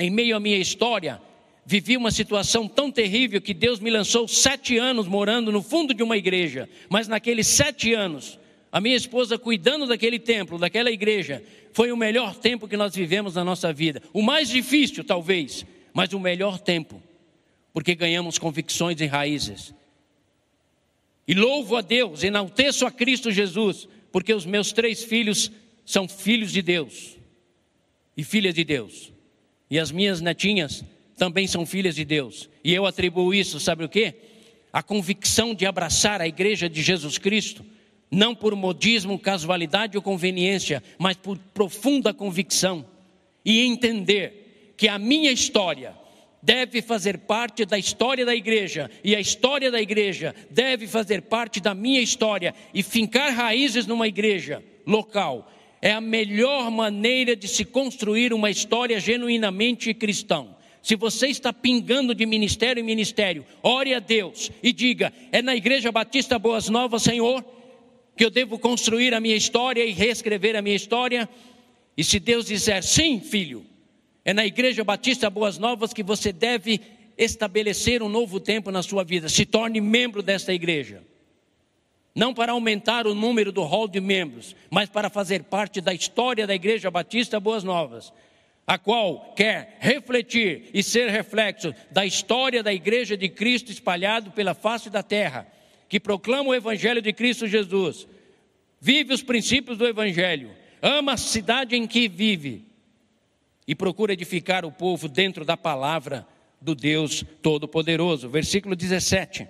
em 0.00 0.10
meio 0.10 0.34
à 0.34 0.40
minha 0.40 0.58
história, 0.58 1.22
vivi 1.64 1.96
uma 1.96 2.10
situação 2.10 2.66
tão 2.66 2.90
terrível 2.90 3.40
que 3.40 3.54
Deus 3.54 3.78
me 3.78 3.88
lançou 3.88 4.26
sete 4.26 4.76
anos 4.76 5.06
morando 5.06 5.52
no 5.52 5.62
fundo 5.62 5.94
de 5.94 6.02
uma 6.02 6.16
igreja. 6.16 6.68
Mas 6.88 7.06
naqueles 7.06 7.46
sete 7.46 7.94
anos, 7.94 8.36
a 8.72 8.80
minha 8.80 8.96
esposa 8.96 9.38
cuidando 9.38 9.86
daquele 9.86 10.18
templo, 10.18 10.58
daquela 10.58 10.90
igreja, 10.90 11.40
foi 11.72 11.92
o 11.92 11.96
melhor 11.96 12.34
tempo 12.34 12.66
que 12.66 12.76
nós 12.76 12.96
vivemos 12.96 13.36
na 13.36 13.44
nossa 13.44 13.72
vida. 13.72 14.02
O 14.12 14.20
mais 14.20 14.48
difícil, 14.48 15.04
talvez, 15.04 15.64
mas 15.92 16.12
o 16.12 16.18
melhor 16.18 16.58
tempo, 16.58 17.00
porque 17.72 17.94
ganhamos 17.94 18.38
convicções 18.38 19.00
e 19.00 19.06
raízes. 19.06 19.72
E 21.28 21.32
louvo 21.32 21.76
a 21.76 21.80
Deus, 21.80 22.24
enalteço 22.24 22.84
a 22.84 22.90
Cristo 22.90 23.30
Jesus, 23.30 23.88
porque 24.10 24.34
os 24.34 24.44
meus 24.44 24.72
três 24.72 25.04
filhos 25.04 25.50
são 25.86 26.08
filhos 26.08 26.50
de 26.50 26.60
Deus 26.60 27.14
e 28.16 28.22
filhas 28.24 28.54
de 28.54 28.64
Deus. 28.64 29.12
E 29.70 29.78
as 29.78 29.90
minhas 29.90 30.20
netinhas 30.20 30.84
também 31.16 31.46
são 31.46 31.64
filhas 31.64 31.94
de 31.94 32.04
Deus. 32.04 32.48
E 32.62 32.72
eu 32.72 32.86
atribuo 32.86 33.34
isso, 33.34 33.60
sabe 33.60 33.84
o 33.84 33.88
quê? 33.88 34.14
A 34.72 34.82
convicção 34.82 35.54
de 35.54 35.66
abraçar 35.66 36.20
a 36.20 36.28
igreja 36.28 36.68
de 36.68 36.82
Jesus 36.82 37.18
Cristo, 37.18 37.64
não 38.10 38.34
por 38.34 38.54
modismo, 38.54 39.18
casualidade 39.18 39.96
ou 39.96 40.02
conveniência, 40.02 40.82
mas 40.98 41.16
por 41.16 41.38
profunda 41.52 42.12
convicção 42.12 42.84
e 43.44 43.60
entender 43.60 44.72
que 44.76 44.88
a 44.88 44.98
minha 44.98 45.30
história 45.30 45.94
deve 46.42 46.82
fazer 46.82 47.18
parte 47.18 47.64
da 47.64 47.78
história 47.78 48.24
da 48.24 48.34
igreja, 48.34 48.90
e 49.02 49.16
a 49.16 49.20
história 49.20 49.70
da 49.70 49.80
igreja 49.80 50.34
deve 50.50 50.86
fazer 50.86 51.22
parte 51.22 51.58
da 51.58 51.74
minha 51.74 52.00
história, 52.00 52.54
e 52.72 52.82
fincar 52.82 53.32
raízes 53.32 53.86
numa 53.86 54.06
igreja 54.06 54.62
local 54.86 55.50
é 55.84 55.92
a 55.92 56.00
melhor 56.00 56.70
maneira 56.70 57.36
de 57.36 57.46
se 57.46 57.62
construir 57.62 58.32
uma 58.32 58.50
história 58.50 58.98
genuinamente 58.98 59.92
cristã. 59.92 60.46
Se 60.82 60.96
você 60.96 61.26
está 61.26 61.52
pingando 61.52 62.14
de 62.14 62.24
ministério 62.24 62.80
em 62.80 62.84
ministério, 62.84 63.44
ore 63.62 63.92
a 63.92 63.98
Deus 63.98 64.50
e 64.62 64.72
diga: 64.72 65.12
é 65.30 65.42
na 65.42 65.54
Igreja 65.54 65.92
Batista 65.92 66.38
Boas 66.38 66.70
Novas, 66.70 67.02
Senhor, 67.02 67.44
que 68.16 68.24
eu 68.24 68.30
devo 68.30 68.58
construir 68.58 69.12
a 69.12 69.20
minha 69.20 69.36
história 69.36 69.84
e 69.84 69.92
reescrever 69.92 70.56
a 70.56 70.62
minha 70.62 70.74
história? 70.74 71.28
E 71.94 72.02
se 72.02 72.18
Deus 72.18 72.46
disser 72.46 72.82
sim, 72.82 73.20
filho, 73.20 73.62
é 74.24 74.32
na 74.32 74.46
Igreja 74.46 74.82
Batista 74.82 75.28
Boas 75.28 75.58
Novas 75.58 75.92
que 75.92 76.02
você 76.02 76.32
deve 76.32 76.80
estabelecer 77.18 78.02
um 78.02 78.08
novo 78.08 78.40
tempo 78.40 78.70
na 78.70 78.82
sua 78.82 79.04
vida. 79.04 79.28
Se 79.28 79.44
torne 79.44 79.82
membro 79.82 80.22
desta 80.22 80.54
igreja. 80.54 81.02
Não 82.14 82.32
para 82.32 82.52
aumentar 82.52 83.06
o 83.06 83.14
número 83.14 83.50
do 83.50 83.62
hall 83.62 83.88
de 83.88 84.00
membros, 84.00 84.54
mas 84.70 84.88
para 84.88 85.10
fazer 85.10 85.44
parte 85.44 85.80
da 85.80 85.92
história 85.92 86.46
da 86.46 86.54
Igreja 86.54 86.90
Batista 86.90 87.40
Boas 87.40 87.64
Novas, 87.64 88.12
a 88.66 88.78
qual 88.78 89.34
quer 89.34 89.76
refletir 89.80 90.70
e 90.72 90.82
ser 90.82 91.10
reflexo 91.10 91.74
da 91.90 92.06
história 92.06 92.62
da 92.62 92.72
Igreja 92.72 93.16
de 93.16 93.28
Cristo 93.28 93.72
espalhado 93.72 94.30
pela 94.30 94.54
face 94.54 94.88
da 94.88 95.02
terra, 95.02 95.46
que 95.88 95.98
proclama 95.98 96.50
o 96.50 96.54
Evangelho 96.54 97.02
de 97.02 97.12
Cristo 97.12 97.48
Jesus, 97.48 98.06
vive 98.80 99.12
os 99.12 99.22
princípios 99.22 99.76
do 99.76 99.86
Evangelho, 99.86 100.52
ama 100.80 101.14
a 101.14 101.16
cidade 101.16 101.74
em 101.74 101.86
que 101.86 102.08
vive 102.08 102.64
e 103.66 103.74
procura 103.74 104.12
edificar 104.12 104.64
o 104.64 104.70
povo 104.70 105.08
dentro 105.08 105.44
da 105.44 105.56
palavra 105.56 106.26
do 106.60 106.74
Deus 106.74 107.24
Todo-Poderoso. 107.42 108.28
Versículo 108.28 108.76
17. 108.76 109.48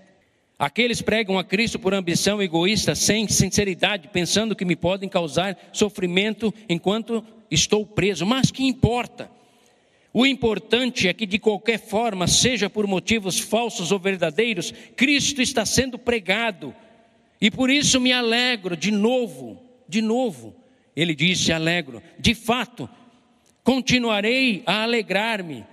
Aqueles 0.59 1.03
pregam 1.03 1.39
a 1.39 1.45
Cristo 1.45 1.79
por 1.79 1.95
ambição 1.95 2.41
egoísta, 2.41 2.95
sem 2.95 3.27
sinceridade, 3.27 4.09
pensando 4.09 4.55
que 4.55 4.65
me 4.65 4.77
podem 4.77 5.09
causar 5.09 5.59
sofrimento 5.73 6.55
enquanto 6.69 7.25
estou 7.51 7.85
preso. 7.85 8.25
Mas 8.25 8.51
que 8.51 8.65
importa? 8.65 9.31
O 10.13 10.25
importante 10.25 11.09
é 11.09 11.13
que, 11.13 11.27
de 11.27 11.41
qualquer 11.41 11.81
forma, 11.81 12.29
seja 12.29 12.71
por 12.71 12.87
motivos 12.87 13.41
falsos 13.41 13.91
ou 13.91 13.99
verdadeiros, 13.99 14.73
Cristo 14.95 15.43
está 15.43 15.67
sendo 15.67 15.99
pregado. 15.99 16.73
E 17.41 17.51
por 17.51 17.69
isso 17.69 18.01
me 18.01 18.13
alegro, 18.13 18.77
de 18.77 18.93
novo, 18.93 19.61
de 19.89 20.01
novo. 20.01 20.55
Ele 20.95 21.17
disse: 21.17 21.53
alegro. 21.53 22.01
De 22.17 22.33
fato, 22.33 22.89
continuarei 23.65 24.63
a 24.65 24.85
alegrar-me 24.85 25.67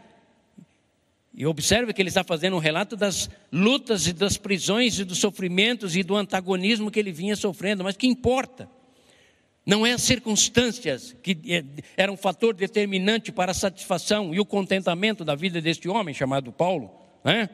e 1.33 1.45
observe 1.45 1.93
que 1.93 2.01
ele 2.01 2.09
está 2.09 2.23
fazendo 2.23 2.55
um 2.55 2.59
relato 2.59 2.97
das 2.97 3.29
lutas 3.51 4.05
e 4.05 4.13
das 4.13 4.37
prisões 4.37 4.99
e 4.99 5.05
dos 5.05 5.19
sofrimentos 5.19 5.95
e 5.95 6.03
do 6.03 6.15
antagonismo 6.15 6.91
que 6.91 6.99
ele 6.99 7.11
vinha 7.11 7.35
sofrendo, 7.35 7.83
mas 7.83 7.95
que 7.95 8.07
importa? 8.07 8.69
Não 9.65 9.85
é 9.85 9.93
as 9.93 10.01
circunstâncias 10.01 11.15
que 11.21 11.37
eh, 11.47 11.63
eram 11.95 12.15
um 12.15 12.17
fator 12.17 12.53
determinante 12.53 13.31
para 13.31 13.51
a 13.51 13.55
satisfação 13.55 14.33
e 14.33 14.39
o 14.39 14.45
contentamento 14.45 15.23
da 15.23 15.35
vida 15.35 15.61
deste 15.61 15.87
homem 15.87 16.13
chamado 16.13 16.51
Paulo, 16.51 16.91
né? 17.23 17.49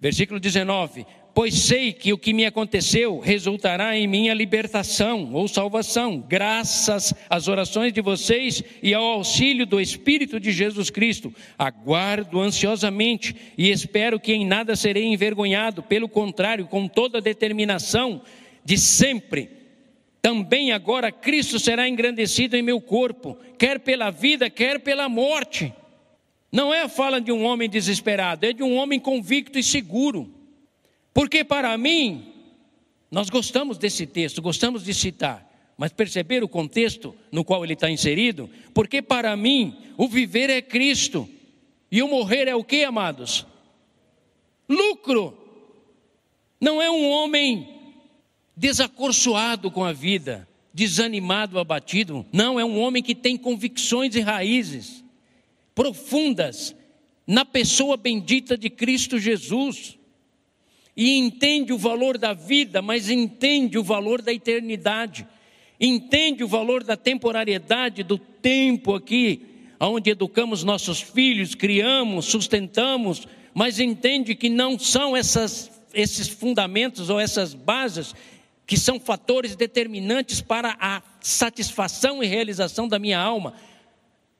Versículo 0.00 0.38
19: 0.38 1.04
pois 1.34 1.54
sei 1.54 1.92
que 1.92 2.12
o 2.12 2.18
que 2.18 2.32
me 2.32 2.46
aconteceu 2.46 3.18
resultará 3.18 3.98
em 3.98 4.06
minha 4.06 4.32
libertação 4.32 5.34
ou 5.34 5.48
salvação, 5.48 6.24
graças 6.26 7.12
às 7.28 7.48
orações 7.48 7.92
de 7.92 8.00
vocês 8.00 8.62
e 8.80 8.94
ao 8.94 9.02
auxílio 9.02 9.66
do 9.66 9.80
Espírito 9.80 10.38
de 10.38 10.52
Jesus 10.52 10.90
Cristo. 10.90 11.34
Aguardo 11.58 12.40
ansiosamente 12.40 13.34
e 13.58 13.70
espero 13.70 14.20
que 14.20 14.32
em 14.32 14.46
nada 14.46 14.76
serei 14.76 15.04
envergonhado, 15.04 15.82
pelo 15.82 16.08
contrário, 16.08 16.66
com 16.66 16.86
toda 16.86 17.18
a 17.18 17.22
determinação 17.22 18.22
de 18.64 18.78
sempre. 18.78 19.50
Também 20.22 20.70
agora 20.70 21.10
Cristo 21.10 21.58
será 21.58 21.88
engrandecido 21.88 22.56
em 22.56 22.62
meu 22.62 22.80
corpo, 22.80 23.36
quer 23.58 23.80
pela 23.80 24.10
vida, 24.10 24.48
quer 24.48 24.78
pela 24.78 25.08
morte. 25.08 25.72
Não 26.52 26.72
é 26.72 26.82
a 26.82 26.88
fala 26.88 27.20
de 27.20 27.32
um 27.32 27.44
homem 27.44 27.68
desesperado, 27.68 28.46
é 28.46 28.52
de 28.52 28.62
um 28.62 28.76
homem 28.76 29.00
convicto 29.00 29.58
e 29.58 29.62
seguro. 29.62 30.33
Porque 31.14 31.44
para 31.44 31.78
mim, 31.78 32.32
nós 33.08 33.30
gostamos 33.30 33.78
desse 33.78 34.04
texto, 34.04 34.42
gostamos 34.42 34.82
de 34.82 34.92
citar, 34.92 35.48
mas 35.78 35.92
perceber 35.92 36.42
o 36.42 36.48
contexto 36.48 37.14
no 37.30 37.44
qual 37.44 37.64
ele 37.64 37.74
está 37.74 37.88
inserido? 37.88 38.50
Porque 38.74 39.00
para 39.00 39.36
mim, 39.36 39.76
o 39.96 40.08
viver 40.08 40.50
é 40.50 40.60
Cristo 40.60 41.28
e 41.90 42.02
o 42.02 42.08
morrer 42.08 42.48
é 42.48 42.56
o 42.56 42.64
que, 42.64 42.82
amados? 42.82 43.46
Lucro. 44.68 45.38
Não 46.60 46.80
é 46.82 46.90
um 46.90 47.08
homem 47.10 47.68
desacorçoado 48.56 49.70
com 49.70 49.84
a 49.84 49.92
vida, 49.92 50.48
desanimado, 50.72 51.58
abatido. 51.58 52.24
Não, 52.32 52.58
é 52.58 52.64
um 52.64 52.80
homem 52.80 53.02
que 53.02 53.14
tem 53.14 53.36
convicções 53.36 54.16
e 54.16 54.20
raízes 54.20 55.04
profundas 55.74 56.74
na 57.26 57.44
pessoa 57.44 57.96
bendita 57.96 58.56
de 58.56 58.70
Cristo 58.70 59.18
Jesus 59.18 59.98
e 60.96 61.18
entende 61.18 61.72
o 61.72 61.78
valor 61.78 62.16
da 62.16 62.32
vida, 62.32 62.80
mas 62.80 63.10
entende 63.10 63.78
o 63.78 63.82
valor 63.82 64.22
da 64.22 64.32
eternidade, 64.32 65.26
entende 65.80 66.44
o 66.44 66.48
valor 66.48 66.84
da 66.84 66.96
temporariedade 66.96 68.02
do 68.02 68.16
tempo 68.16 68.94
aqui, 68.94 69.42
onde 69.80 70.10
educamos 70.10 70.62
nossos 70.62 71.00
filhos, 71.00 71.54
criamos, 71.54 72.26
sustentamos, 72.26 73.26
mas 73.52 73.80
entende 73.80 74.34
que 74.34 74.48
não 74.48 74.78
são 74.78 75.16
essas, 75.16 75.70
esses 75.92 76.28
fundamentos 76.28 77.10
ou 77.10 77.18
essas 77.18 77.54
bases 77.54 78.14
que 78.66 78.78
são 78.78 78.98
fatores 78.98 79.56
determinantes 79.56 80.40
para 80.40 80.76
a 80.80 81.02
satisfação 81.20 82.22
e 82.22 82.26
realização 82.26 82.88
da 82.88 82.98
minha 82.98 83.18
alma. 83.18 83.54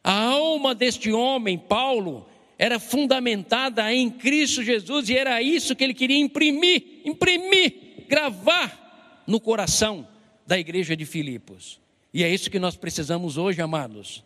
A 0.03 0.13
alma 0.13 0.75
deste 0.75 1.13
homem, 1.13 1.59
Paulo, 1.59 2.27
era 2.59 2.79
fundamentada 2.79 3.93
em 3.93 4.11
Cristo 4.11 4.63
Jesus 4.63 5.09
e 5.09 5.17
era 5.17 5.43
isso 5.43 5.75
que 5.75 5.83
ele 5.83 5.95
queria 5.95 6.19
imprimir, 6.19 7.01
imprimir, 7.05 8.05
gravar 8.09 9.23
no 9.27 9.41
coração 9.41 10.07
da 10.47 10.59
igreja 10.59 10.97
de 10.97 11.05
Filipos. 11.05 11.81
E 12.13 12.23
é 12.23 12.33
isso 12.33 12.51
que 12.51 12.59
nós 12.59 12.77
precisamos 12.77 13.37
hoje, 13.37 13.61
amados. 13.61 14.23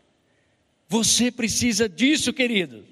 Você 0.88 1.30
precisa 1.30 1.88
disso, 1.88 2.32
querido. 2.32 2.84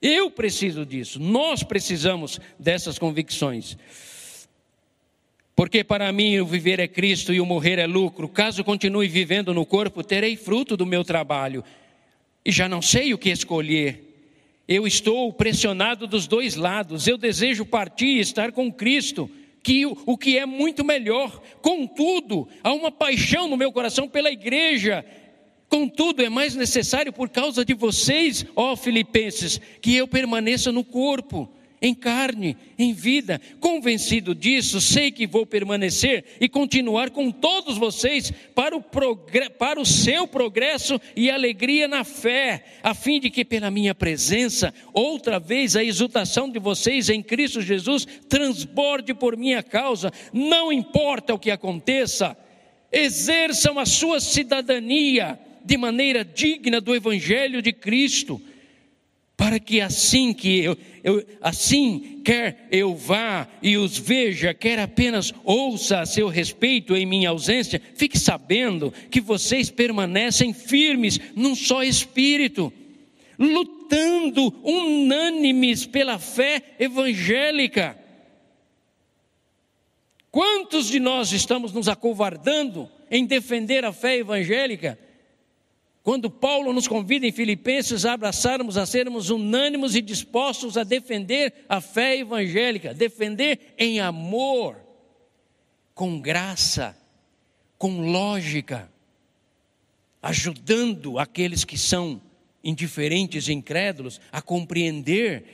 Eu 0.00 0.30
preciso 0.30 0.86
disso. 0.86 1.18
Nós 1.18 1.62
precisamos 1.62 2.40
dessas 2.58 2.98
convicções. 2.98 3.76
Porque 5.54 5.84
para 5.84 6.10
mim 6.10 6.38
o 6.38 6.46
viver 6.46 6.80
é 6.80 6.88
Cristo 6.88 7.34
e 7.34 7.40
o 7.40 7.44
morrer 7.44 7.78
é 7.78 7.86
lucro. 7.86 8.28
Caso 8.28 8.64
continue 8.64 9.08
vivendo 9.08 9.52
no 9.52 9.66
corpo, 9.66 10.02
terei 10.02 10.36
fruto 10.36 10.76
do 10.76 10.86
meu 10.86 11.04
trabalho 11.04 11.62
e 12.44 12.50
já 12.50 12.68
não 12.68 12.80
sei 12.80 13.12
o 13.12 13.18
que 13.18 13.30
escolher. 13.30 14.06
Eu 14.66 14.86
estou 14.86 15.32
pressionado 15.32 16.06
dos 16.06 16.26
dois 16.26 16.54
lados. 16.54 17.06
Eu 17.06 17.18
desejo 17.18 17.64
partir 17.66 18.06
e 18.06 18.20
estar 18.20 18.52
com 18.52 18.72
Cristo, 18.72 19.28
que 19.62 19.84
o 19.84 20.16
que 20.16 20.38
é 20.38 20.46
muito 20.46 20.84
melhor. 20.84 21.42
Contudo, 21.60 22.48
há 22.62 22.72
uma 22.72 22.90
paixão 22.90 23.48
no 23.48 23.56
meu 23.56 23.72
coração 23.72 24.08
pela 24.08 24.30
igreja. 24.30 25.04
Contudo, 25.68 26.22
é 26.22 26.28
mais 26.28 26.54
necessário 26.54 27.12
por 27.12 27.28
causa 27.28 27.64
de 27.64 27.74
vocês, 27.74 28.46
ó 28.56 28.76
Filipenses, 28.76 29.60
que 29.80 29.94
eu 29.94 30.06
permaneça 30.08 30.72
no 30.72 30.84
corpo 30.84 31.48
em 31.80 31.94
carne, 31.94 32.56
em 32.78 32.92
vida. 32.92 33.40
Convencido 33.58 34.34
disso, 34.34 34.80
sei 34.80 35.10
que 35.10 35.26
vou 35.26 35.46
permanecer 35.46 36.24
e 36.40 36.48
continuar 36.48 37.10
com 37.10 37.30
todos 37.30 37.78
vocês 37.78 38.30
para 38.54 38.76
o, 38.76 38.82
para 39.58 39.80
o 39.80 39.86
seu 39.86 40.26
progresso 40.26 41.00
e 41.16 41.30
alegria 41.30 41.88
na 41.88 42.04
fé, 42.04 42.64
a 42.82 42.94
fim 42.94 43.18
de 43.18 43.30
que 43.30 43.44
pela 43.44 43.70
minha 43.70 43.94
presença, 43.94 44.74
outra 44.92 45.38
vez 45.38 45.74
a 45.74 45.82
exultação 45.82 46.50
de 46.50 46.58
vocês 46.58 47.08
em 47.08 47.22
Cristo 47.22 47.62
Jesus 47.62 48.06
transborde 48.28 49.14
por 49.14 49.36
minha 49.36 49.62
causa, 49.62 50.12
não 50.32 50.72
importa 50.72 51.34
o 51.34 51.38
que 51.38 51.50
aconteça, 51.50 52.36
exerçam 52.92 53.78
a 53.78 53.86
sua 53.86 54.20
cidadania 54.20 55.38
de 55.64 55.76
maneira 55.76 56.24
digna 56.24 56.80
do 56.80 56.94
Evangelho 56.94 57.62
de 57.62 57.72
Cristo 57.72 58.40
para 59.40 59.58
que 59.58 59.80
assim 59.80 60.34
que 60.34 60.60
eu, 60.60 60.76
eu, 61.02 61.24
assim 61.40 62.20
quer 62.24 62.68
eu 62.70 62.94
vá 62.94 63.48
e 63.62 63.76
os 63.76 63.98
veja, 63.98 64.52
quer 64.52 64.78
apenas 64.78 65.32
ouça 65.44 66.00
a 66.00 66.06
seu 66.06 66.28
respeito 66.28 66.96
em 66.96 67.06
minha 67.06 67.30
ausência, 67.30 67.80
fique 67.94 68.18
sabendo 68.18 68.92
que 69.10 69.20
vocês 69.20 69.70
permanecem 69.70 70.52
firmes 70.52 71.18
num 71.34 71.54
só 71.54 71.82
espírito, 71.82 72.72
lutando 73.38 74.54
unânimes 74.62 75.86
pela 75.86 76.18
fé 76.18 76.62
evangélica. 76.78 77.98
Quantos 80.30 80.86
de 80.86 81.00
nós 81.00 81.32
estamos 81.32 81.72
nos 81.72 81.88
acovardando 81.88 82.88
em 83.10 83.26
defender 83.26 83.84
a 83.84 83.92
fé 83.92 84.18
evangélica? 84.18 84.98
Quando 86.02 86.30
Paulo 86.30 86.72
nos 86.72 86.88
convida 86.88 87.26
em 87.26 87.32
Filipenses 87.32 88.06
a 88.06 88.14
abraçarmos, 88.14 88.76
a 88.76 88.86
sermos 88.86 89.28
unânimos 89.28 89.94
e 89.94 90.00
dispostos 90.00 90.78
a 90.78 90.84
defender 90.84 91.52
a 91.68 91.80
fé 91.80 92.18
evangélica, 92.18 92.94
defender 92.94 93.74
em 93.76 94.00
amor, 94.00 94.76
com 95.94 96.18
graça, 96.18 96.96
com 97.76 98.00
lógica, 98.10 98.90
ajudando 100.22 101.18
aqueles 101.18 101.64
que 101.64 101.76
são 101.76 102.20
indiferentes 102.64 103.48
e 103.48 103.52
incrédulos 103.52 104.20
a 104.32 104.40
compreender 104.40 105.44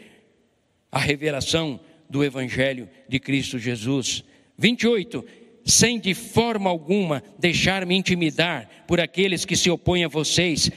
a 0.90 0.98
revelação 0.98 1.80
do 2.08 2.24
Evangelho 2.24 2.88
de 3.08 3.18
Cristo 3.18 3.58
Jesus. 3.58 4.24
28. 4.58 5.24
Sem 5.66 5.98
de 5.98 6.14
forma 6.14 6.70
alguma 6.70 7.24
deixar-me 7.36 7.96
intimidar 7.96 8.70
por 8.86 9.00
aqueles 9.00 9.44
que 9.44 9.56
se 9.56 9.68
opõem 9.68 10.04
a 10.04 10.08
vocês. 10.08 10.70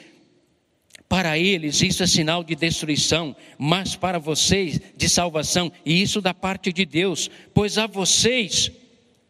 Para 1.08 1.38
eles 1.38 1.80
isso 1.84 2.02
é 2.02 2.08
sinal 2.08 2.44
de 2.44 2.56
destruição, 2.56 3.36
mas 3.56 3.96
para 3.96 4.18
vocês 4.18 4.82
de 4.98 5.08
salvação, 5.08 5.72
e 5.86 6.02
isso 6.02 6.20
da 6.20 6.34
parte 6.34 6.74
de 6.74 6.86
Deus, 6.86 7.30
pois 7.54 7.78
a 7.78 7.86
vocês, 7.86 8.72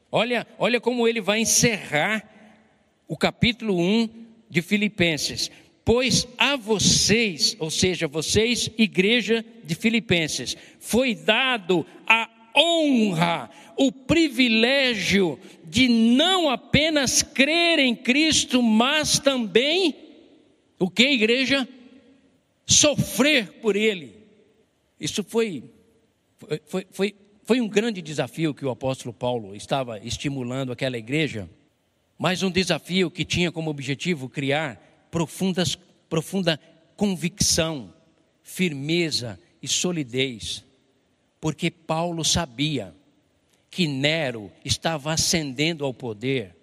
olha, 0.10 0.48
olha 0.58 0.80
como 0.80 1.06
ele 1.06 1.20
vai 1.20 1.42
encerrar 1.42 2.24
o 3.06 3.18
capítulo 3.18 3.78
1 3.78 4.10
de 4.50 4.62
Filipenses. 4.62 5.52
Pois 5.84 6.26
a 6.38 6.56
vocês, 6.56 7.58
ou 7.60 7.70
seja, 7.70 8.08
vocês, 8.08 8.70
igreja 8.78 9.44
de 9.64 9.76
Filipenses, 9.76 10.56
foi 10.80 11.16
dado 11.16 11.86
a 12.08 12.30
honra, 12.60 13.50
o 13.78 13.92
privilégio 13.92 15.40
de 15.64 15.88
não 15.88 16.50
apenas 16.50 17.24
crer 17.24 17.80
em 17.80 17.96
Cristo, 17.96 18.62
mas 18.62 19.20
também, 19.20 19.96
o 20.78 20.90
que, 20.90 21.08
igreja? 21.08 21.68
Sofrer 22.66 23.54
por 23.62 23.76
Ele. 23.76 24.16
Isso 25.00 25.24
foi, 25.24 25.64
foi, 26.66 26.88
foi, 26.92 27.16
foi 27.44 27.62
um 27.62 27.68
grande 27.68 28.02
desafio 28.02 28.54
que 28.54 28.66
o 28.66 28.70
apóstolo 28.70 29.14
Paulo 29.14 29.56
estava 29.56 29.98
estimulando 30.00 30.72
aquela 30.72 30.98
igreja 30.98 31.50
mas 32.20 32.44
um 32.44 32.52
desafio 32.52 33.10
que 33.10 33.24
tinha 33.24 33.50
como 33.50 33.72
objetivo 33.72 34.28
criar 34.28 35.08
profundas, 35.10 35.78
profunda 36.10 36.60
convicção, 36.98 37.94
firmeza 38.44 39.40
e 39.62 39.70
solidez, 39.70 40.66
porque 41.40 41.72
Paulo 41.72 42.24
sabia 42.24 42.94
que 43.70 43.88
Nero 43.88 44.52
estava 44.64 45.14
ascendendo 45.14 45.86
ao 45.86 45.94
poder 45.94 46.56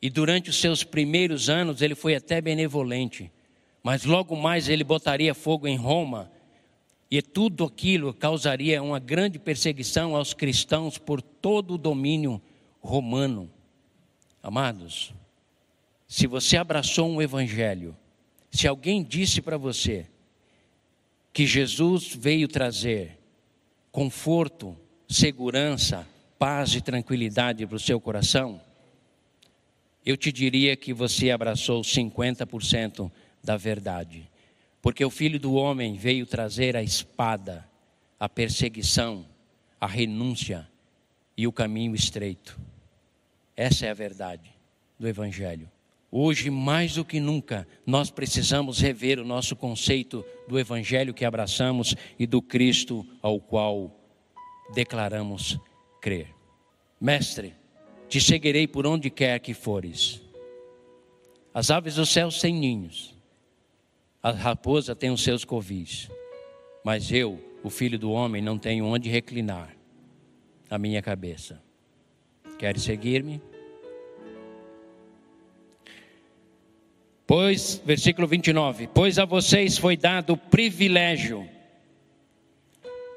e 0.00 0.08
durante 0.08 0.50
os 0.50 0.56
seus 0.56 0.84
primeiros 0.84 1.48
anos 1.48 1.82
ele 1.82 1.94
foi 1.94 2.14
até 2.14 2.40
benevolente, 2.40 3.30
mas 3.82 4.04
logo 4.04 4.36
mais 4.36 4.68
ele 4.68 4.84
botaria 4.84 5.34
fogo 5.34 5.66
em 5.66 5.76
Roma 5.76 6.30
e 7.10 7.20
tudo 7.20 7.64
aquilo 7.64 8.14
causaria 8.14 8.82
uma 8.82 8.98
grande 8.98 9.38
perseguição 9.38 10.14
aos 10.14 10.32
cristãos 10.34 10.98
por 10.98 11.20
todo 11.20 11.74
o 11.74 11.78
domínio 11.78 12.40
romano. 12.80 13.50
Amados, 14.42 15.12
se 16.06 16.26
você 16.26 16.56
abraçou 16.56 17.08
um 17.08 17.20
evangelho, 17.20 17.96
se 18.50 18.68
alguém 18.68 19.02
disse 19.02 19.42
para 19.42 19.56
você 19.56 20.06
que 21.32 21.46
Jesus 21.46 22.14
veio 22.14 22.46
trazer 22.46 23.17
conforto, 23.98 24.76
segurança, 25.08 26.06
paz 26.38 26.72
e 26.72 26.80
tranquilidade 26.80 27.66
para 27.66 27.74
o 27.74 27.80
seu 27.80 28.00
coração, 28.00 28.60
eu 30.06 30.16
te 30.16 30.30
diria 30.30 30.76
que 30.76 30.94
você 30.94 31.32
abraçou 31.32 31.82
50% 31.82 33.10
da 33.42 33.56
verdade. 33.56 34.30
Porque 34.80 35.04
o 35.04 35.10
Filho 35.10 35.40
do 35.40 35.54
Homem 35.54 35.96
veio 35.96 36.26
trazer 36.26 36.76
a 36.76 36.82
espada, 36.82 37.68
a 38.20 38.28
perseguição, 38.28 39.26
a 39.80 39.88
renúncia 39.88 40.68
e 41.36 41.48
o 41.48 41.52
caminho 41.52 41.92
estreito. 41.92 42.56
Essa 43.56 43.86
é 43.86 43.90
a 43.90 43.94
verdade 43.94 44.48
do 44.96 45.08
Evangelho. 45.08 45.68
Hoje, 46.10 46.48
mais 46.48 46.94
do 46.94 47.04
que 47.04 47.20
nunca, 47.20 47.68
nós 47.84 48.10
precisamos 48.10 48.80
rever 48.80 49.18
o 49.18 49.24
nosso 49.24 49.54
conceito 49.54 50.24
do 50.48 50.58
Evangelho 50.58 51.12
que 51.12 51.24
abraçamos 51.24 51.94
e 52.18 52.26
do 52.26 52.40
Cristo 52.40 53.06
ao 53.20 53.38
qual 53.38 53.94
declaramos 54.74 55.58
crer. 56.00 56.34
Mestre, 56.98 57.54
te 58.08 58.20
seguirei 58.20 58.66
por 58.66 58.86
onde 58.86 59.10
quer 59.10 59.38
que 59.38 59.52
fores. 59.52 60.22
As 61.52 61.70
aves 61.70 61.96
do 61.96 62.06
céu 62.06 62.30
têm 62.30 62.54
ninhos, 62.54 63.14
a 64.22 64.30
raposa 64.30 64.96
tem 64.96 65.10
os 65.10 65.22
seus 65.22 65.44
covis, 65.44 66.10
mas 66.82 67.12
eu, 67.12 67.38
o 67.62 67.68
filho 67.68 67.98
do 67.98 68.10
homem, 68.10 68.40
não 68.40 68.58
tenho 68.58 68.86
onde 68.86 69.10
reclinar 69.10 69.76
a 70.70 70.78
minha 70.78 71.02
cabeça. 71.02 71.62
Queres 72.58 72.82
seguir-me? 72.82 73.42
Pois, 77.28 77.82
versículo 77.84 78.26
29, 78.26 78.88
pois 78.94 79.18
a 79.18 79.26
vocês 79.26 79.76
foi 79.76 79.98
dado 79.98 80.32
o 80.32 80.36
privilégio, 80.38 81.46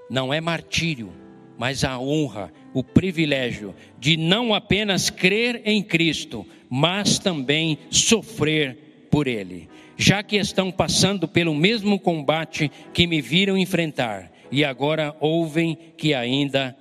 não 0.09 0.33
é 0.33 0.41
martírio, 0.41 1.13
mas 1.57 1.85
a 1.85 1.97
honra, 1.97 2.51
o 2.73 2.83
privilégio 2.83 3.73
de 3.97 4.17
não 4.17 4.53
apenas 4.53 5.09
crer 5.09 5.61
em 5.63 5.81
Cristo, 5.81 6.45
mas 6.69 7.19
também 7.19 7.77
sofrer 7.89 9.07
por 9.09 9.27
Ele, 9.27 9.69
já 9.95 10.21
que 10.21 10.35
estão 10.35 10.69
passando 10.73 11.25
pelo 11.25 11.55
mesmo 11.55 11.97
combate 11.97 12.69
que 12.93 13.07
me 13.07 13.21
viram 13.21 13.57
enfrentar 13.57 14.29
e 14.51 14.65
agora 14.65 15.15
ouvem 15.21 15.77
que 15.95 16.13
ainda 16.13 16.75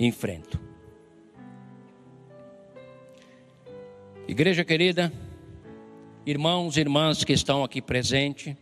enfrento. 0.00 0.58
Igreja 4.26 4.64
querida, 4.64 5.12
Irmãos 6.28 6.76
e 6.76 6.80
irmãs 6.80 7.24
que 7.24 7.32
estão 7.32 7.64
aqui 7.64 7.80
presentes, 7.80 8.54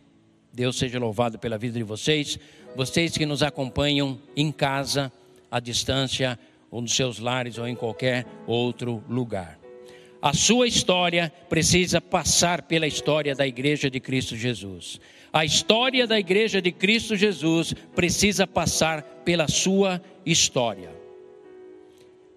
Deus 0.53 0.77
seja 0.77 0.97
louvado 0.97 1.37
pela 1.37 1.57
vida 1.57 1.77
de 1.77 1.83
vocês. 1.83 2.39
Vocês 2.77 3.17
que 3.17 3.25
nos 3.25 3.43
acompanham 3.43 4.17
em 4.37 4.53
casa, 4.53 5.11
à 5.51 5.59
distância, 5.59 6.39
ou 6.71 6.81
nos 6.81 6.95
seus 6.95 7.19
lares, 7.19 7.57
ou 7.57 7.67
em 7.67 7.75
qualquer 7.75 8.25
outro 8.47 9.03
lugar. 9.09 9.59
A 10.21 10.31
sua 10.33 10.65
história 10.65 11.29
precisa 11.49 11.99
passar 11.99 12.61
pela 12.61 12.87
história 12.87 13.35
da 13.35 13.45
Igreja 13.45 13.89
de 13.89 13.99
Cristo 13.99 14.37
Jesus. 14.37 14.97
A 15.33 15.43
história 15.43 16.07
da 16.07 16.17
Igreja 16.17 16.61
de 16.61 16.71
Cristo 16.71 17.17
Jesus 17.17 17.73
precisa 17.93 18.47
passar 18.47 19.01
pela 19.25 19.49
sua 19.49 20.01
história. 20.25 20.89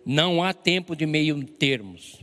Não 0.05 0.43
há 0.43 0.53
tempo 0.53 0.97
de 0.97 1.07
meio 1.07 1.41
termos. 1.45 2.19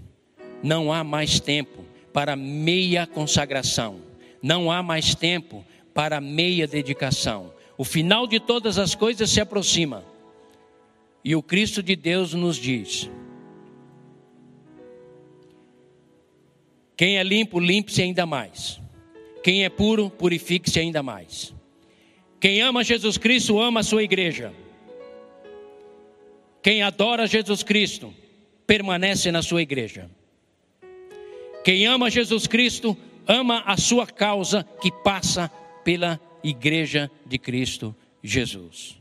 Não 0.61 0.91
há 0.91 1.05
mais 1.05 1.39
tempo 1.39 1.85
para 2.17 2.35
meia 2.35 3.05
consagração. 3.05 4.01
Não 4.41 4.71
há 4.71 4.81
mais 4.81 5.13
tempo 5.13 5.63
para 5.93 6.19
meia 6.19 6.65
dedicação. 6.65 7.53
O 7.77 7.83
final 7.83 8.25
de 8.25 8.39
todas 8.39 8.79
as 8.79 8.95
coisas 8.95 9.29
se 9.29 9.39
aproxima. 9.39 10.03
E 11.23 11.35
o 11.35 11.43
Cristo 11.43 11.83
de 11.83 11.95
Deus 11.95 12.33
nos 12.33 12.55
diz: 12.55 13.07
Quem 16.95 17.19
é 17.19 17.23
limpo, 17.23 17.59
limpe-se 17.59 18.01
ainda 18.01 18.25
mais. 18.25 18.81
Quem 19.43 19.63
é 19.63 19.69
puro, 19.69 20.09
purifique-se 20.09 20.79
ainda 20.79 21.03
mais. 21.03 21.53
Quem 22.39 22.61
ama 22.61 22.83
Jesus 22.83 23.19
Cristo, 23.19 23.59
ama 23.59 23.81
a 23.81 23.83
sua 23.83 24.01
igreja. 24.01 24.51
Quem 26.63 26.81
adora 26.81 27.27
Jesus 27.27 27.61
Cristo, 27.61 28.11
permanece 28.65 29.31
na 29.31 29.43
sua 29.43 29.61
igreja. 29.61 30.09
Quem 31.67 31.85
ama 31.85 32.09
Jesus 32.09 32.47
Cristo, 32.47 32.95
ama 33.27 33.61
a 33.65 33.75
sua 33.75 34.07
causa 34.07 34.65
que 34.79 34.89
passa 34.89 35.51
pela 35.83 36.17
igreja 36.41 37.11
de 37.25 37.37
Cristo 37.37 37.93
Jesus. 38.23 38.97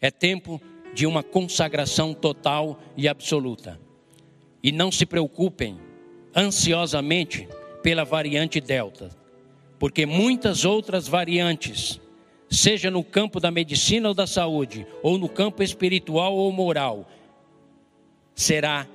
É 0.00 0.10
tempo 0.10 0.60
de 0.92 1.06
uma 1.06 1.22
consagração 1.22 2.12
total 2.12 2.82
e 2.96 3.06
absoluta. 3.06 3.78
E 4.60 4.72
não 4.72 4.90
se 4.90 5.06
preocupem 5.06 5.78
ansiosamente 6.34 7.46
pela 7.84 8.04
variante 8.04 8.60
Delta, 8.60 9.16
porque 9.78 10.04
muitas 10.04 10.64
outras 10.64 11.06
variantes, 11.06 12.00
seja 12.50 12.90
no 12.90 13.04
campo 13.04 13.38
da 13.38 13.52
medicina 13.52 14.08
ou 14.08 14.14
da 14.14 14.26
saúde, 14.26 14.84
ou 15.04 15.16
no 15.16 15.28
campo 15.28 15.62
espiritual 15.62 16.34
ou 16.34 16.50
moral, 16.50 17.08
será 18.34 18.88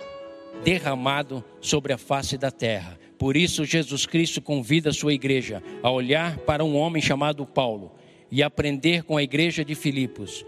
derramado 0.63 1.43
sobre 1.61 1.93
a 1.93 1.97
face 1.97 2.37
da 2.37 2.51
terra. 2.51 2.99
Por 3.17 3.37
isso, 3.37 3.65
Jesus 3.65 4.05
Cristo 4.05 4.41
convida 4.41 4.89
a 4.89 4.93
sua 4.93 5.13
igreja 5.13 5.63
a 5.81 5.89
olhar 5.89 6.37
para 6.39 6.63
um 6.63 6.75
homem 6.75 7.01
chamado 7.01 7.45
Paulo 7.45 7.93
e 8.31 8.43
aprender 8.43 9.03
com 9.03 9.17
a 9.17 9.23
igreja 9.23 9.63
de 9.63 9.75
Filipos 9.75 10.45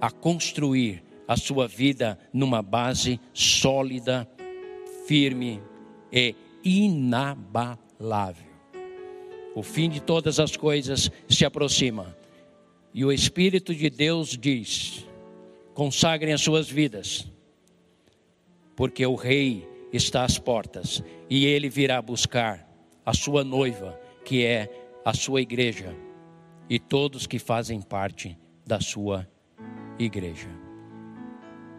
a 0.00 0.10
construir 0.10 1.02
a 1.28 1.36
sua 1.36 1.68
vida 1.68 2.18
numa 2.32 2.60
base 2.60 3.20
sólida, 3.32 4.28
firme 5.06 5.62
e 6.12 6.34
inabalável. 6.64 8.52
O 9.54 9.62
fim 9.62 9.88
de 9.88 10.00
todas 10.00 10.40
as 10.40 10.56
coisas 10.56 11.10
se 11.28 11.44
aproxima 11.44 12.16
e 12.94 13.04
o 13.04 13.12
Espírito 13.12 13.74
de 13.74 13.88
Deus 13.88 14.36
diz: 14.36 15.06
consagrem 15.74 16.34
as 16.34 16.40
suas 16.40 16.68
vidas 16.68 17.31
porque 18.76 19.04
o 19.06 19.14
rei 19.14 19.68
está 19.92 20.24
às 20.24 20.38
portas 20.38 21.02
e 21.28 21.46
ele 21.46 21.68
virá 21.68 22.00
buscar 22.00 22.68
a 23.04 23.12
sua 23.12 23.44
noiva, 23.44 23.98
que 24.24 24.44
é 24.44 24.68
a 25.04 25.12
sua 25.12 25.40
igreja, 25.40 25.94
e 26.68 26.78
todos 26.78 27.26
que 27.26 27.38
fazem 27.38 27.80
parte 27.80 28.38
da 28.66 28.80
sua 28.80 29.28
igreja. 29.98 30.48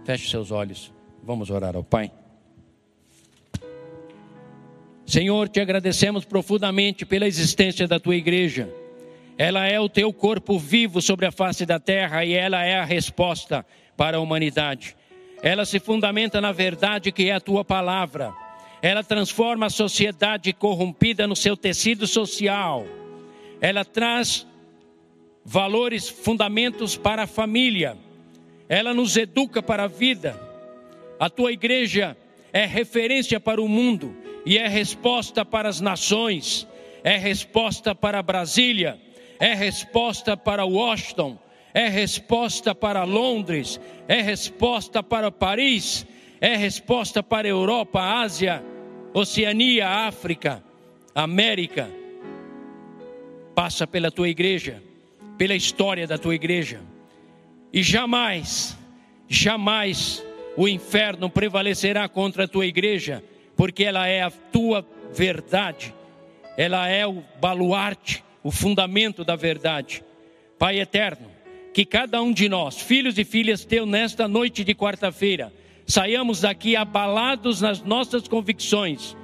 Feche 0.05 0.29
seus 0.29 0.51
olhos, 0.51 0.93
vamos 1.23 1.49
orar 1.49 1.75
ao 1.75 1.83
Pai. 1.83 2.11
Senhor, 5.05 5.49
te 5.49 5.59
agradecemos 5.59 6.25
profundamente 6.25 7.05
pela 7.05 7.27
existência 7.27 7.87
da 7.87 7.99
tua 7.99 8.15
igreja. 8.15 8.73
Ela 9.37 9.67
é 9.67 9.79
o 9.79 9.89
teu 9.89 10.13
corpo 10.13 10.57
vivo 10.57 11.01
sobre 11.01 11.25
a 11.25 11.31
face 11.31 11.65
da 11.65 11.79
terra 11.79 12.23
e 12.23 12.33
ela 12.33 12.63
é 12.63 12.79
a 12.79 12.85
resposta 12.85 13.65
para 13.97 14.17
a 14.17 14.19
humanidade. 14.19 14.95
Ela 15.43 15.65
se 15.65 15.77
fundamenta 15.77 16.39
na 16.39 16.53
verdade 16.53 17.11
que 17.11 17.29
é 17.29 17.33
a 17.33 17.41
tua 17.41 17.65
palavra. 17.65 18.33
Ela 18.81 19.03
transforma 19.03 19.65
a 19.65 19.69
sociedade 19.69 20.53
corrompida 20.53 21.27
no 21.27 21.35
seu 21.35 21.57
tecido 21.57 22.07
social. 22.07 22.85
Ela 23.59 23.83
traz 23.83 24.47
valores, 25.43 26.07
fundamentos 26.07 26.95
para 26.95 27.23
a 27.23 27.27
família. 27.27 27.97
Ela 28.69 28.93
nos 28.93 29.17
educa 29.17 29.61
para 29.61 29.83
a 29.83 29.87
vida. 29.87 30.39
A 31.19 31.29
tua 31.29 31.51
igreja 31.51 32.15
é 32.53 32.65
referência 32.65 33.37
para 33.37 33.61
o 33.61 33.67
mundo 33.67 34.15
e 34.45 34.57
é 34.57 34.67
resposta 34.67 35.43
para 35.43 35.67
as 35.67 35.81
nações, 35.81 36.67
é 37.03 37.17
resposta 37.17 37.93
para 37.93 38.23
Brasília, 38.23 38.99
é 39.39 39.53
resposta 39.53 40.37
para 40.37 40.65
Washington, 40.65 41.37
é 41.73 41.87
resposta 41.87 42.75
para 42.75 43.03
Londres, 43.03 43.79
é 44.07 44.21
resposta 44.21 45.01
para 45.01 45.31
Paris, 45.31 46.05
é 46.39 46.55
resposta 46.55 47.23
para 47.23 47.47
Europa, 47.47 47.99
Ásia, 47.99 48.63
Oceania, 49.13 49.89
África, 49.89 50.63
América. 51.15 51.89
Passa 53.55 53.87
pela 53.87 54.11
tua 54.11 54.29
igreja, 54.29 54.81
pela 55.37 55.55
história 55.55 56.05
da 56.05 56.17
tua 56.17 56.35
igreja. 56.35 56.81
E 57.71 57.81
jamais, 57.81 58.77
jamais 59.27 60.23
o 60.55 60.67
inferno 60.67 61.29
prevalecerá 61.29 62.07
contra 62.07 62.43
a 62.43 62.47
tua 62.47 62.67
igreja, 62.67 63.23
porque 63.55 63.83
ela 63.83 64.07
é 64.07 64.21
a 64.21 64.29
tua 64.29 64.85
verdade, 65.11 65.93
ela 66.55 66.87
é 66.87 67.05
o 67.07 67.23
baluarte, 67.41 68.23
o 68.43 68.51
fundamento 68.51 69.23
da 69.23 69.35
verdade. 69.35 70.03
Pai 70.59 70.79
eterno, 70.79 71.32
que 71.73 71.83
cada 71.83 72.21
um 72.21 72.31
de 72.31 72.47
nós, 72.47 72.79
filhos 72.79 73.17
e 73.17 73.25
filhas 73.25 73.65
teu, 73.65 73.85
nesta 73.85 74.27
noite 74.27 74.63
de 74.63 74.75
quarta-feira, 74.75 75.51
saiamos 75.87 76.41
daqui 76.41 76.75
abalados 76.75 77.61
nas 77.61 77.81
nossas 77.81 78.27
convicções, 78.27 79.17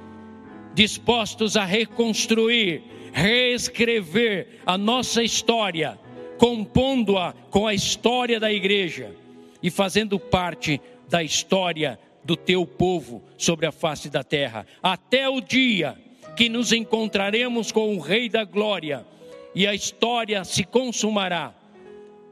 dispostos 0.74 1.56
a 1.56 1.64
reconstruir, 1.64 2.82
reescrever 3.12 4.60
a 4.66 4.76
nossa 4.76 5.22
história, 5.22 5.98
compondo-a 6.38 7.32
com 7.50 7.66
a 7.66 7.74
história 7.74 8.40
da 8.40 8.52
igreja 8.52 9.14
e 9.62 9.70
fazendo 9.70 10.18
parte 10.18 10.80
da 11.08 11.22
história 11.22 11.98
do 12.24 12.36
teu 12.36 12.66
povo 12.66 13.22
sobre 13.38 13.66
a 13.66 13.72
face 13.72 14.10
da 14.10 14.24
terra, 14.24 14.66
até 14.82 15.28
o 15.28 15.40
dia 15.40 15.96
que 16.36 16.48
nos 16.48 16.72
encontraremos 16.72 17.70
com 17.70 17.94
o 17.96 18.00
Rei 18.00 18.28
da 18.28 18.44
Glória 18.44 19.06
e 19.54 19.66
a 19.66 19.74
história 19.74 20.44
se 20.44 20.64
consumará 20.64 21.54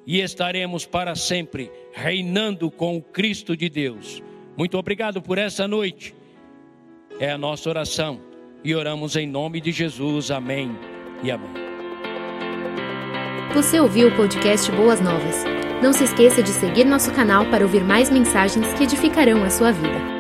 e 0.09 0.23
estaremos 0.23 0.87
para 0.87 1.15
sempre 1.15 1.71
reinando 1.93 2.71
com 2.71 2.97
o 2.97 3.03
Cristo 3.03 3.55
de 3.55 3.69
Deus. 3.69 4.23
Muito 4.57 4.79
obrigado 4.79 5.21
por 5.21 5.37
essa 5.37 5.69
noite. 5.69 6.15
É 7.21 7.31
a 7.31 7.37
nossa 7.37 7.69
oração 7.69 8.19
e 8.65 8.75
oramos 8.75 9.17
em 9.17 9.27
nome 9.27 9.61
de 9.61 9.71
Jesus. 9.71 10.31
Amém 10.31 10.75
e 11.23 11.31
amém. 11.31 11.51
Você 13.53 13.79
ouviu 13.79 14.09
o 14.09 14.17
podcast 14.17 14.73
Boas 14.73 14.99
Novas? 14.99 15.45
Não 15.83 15.93
se 15.93 16.05
esqueça 16.05 16.43
de 16.43 16.51
seguir 16.51 16.85
nosso 16.85 17.13
canal 17.13 17.45
para 17.51 17.65
ouvir 17.65 17.85
mais 17.85 18.09
mensagens 18.09 18.73
que 18.75 18.85
edificarão 18.85 19.45
a 19.45 19.51
sua 19.51 19.73
vida. 19.73 20.18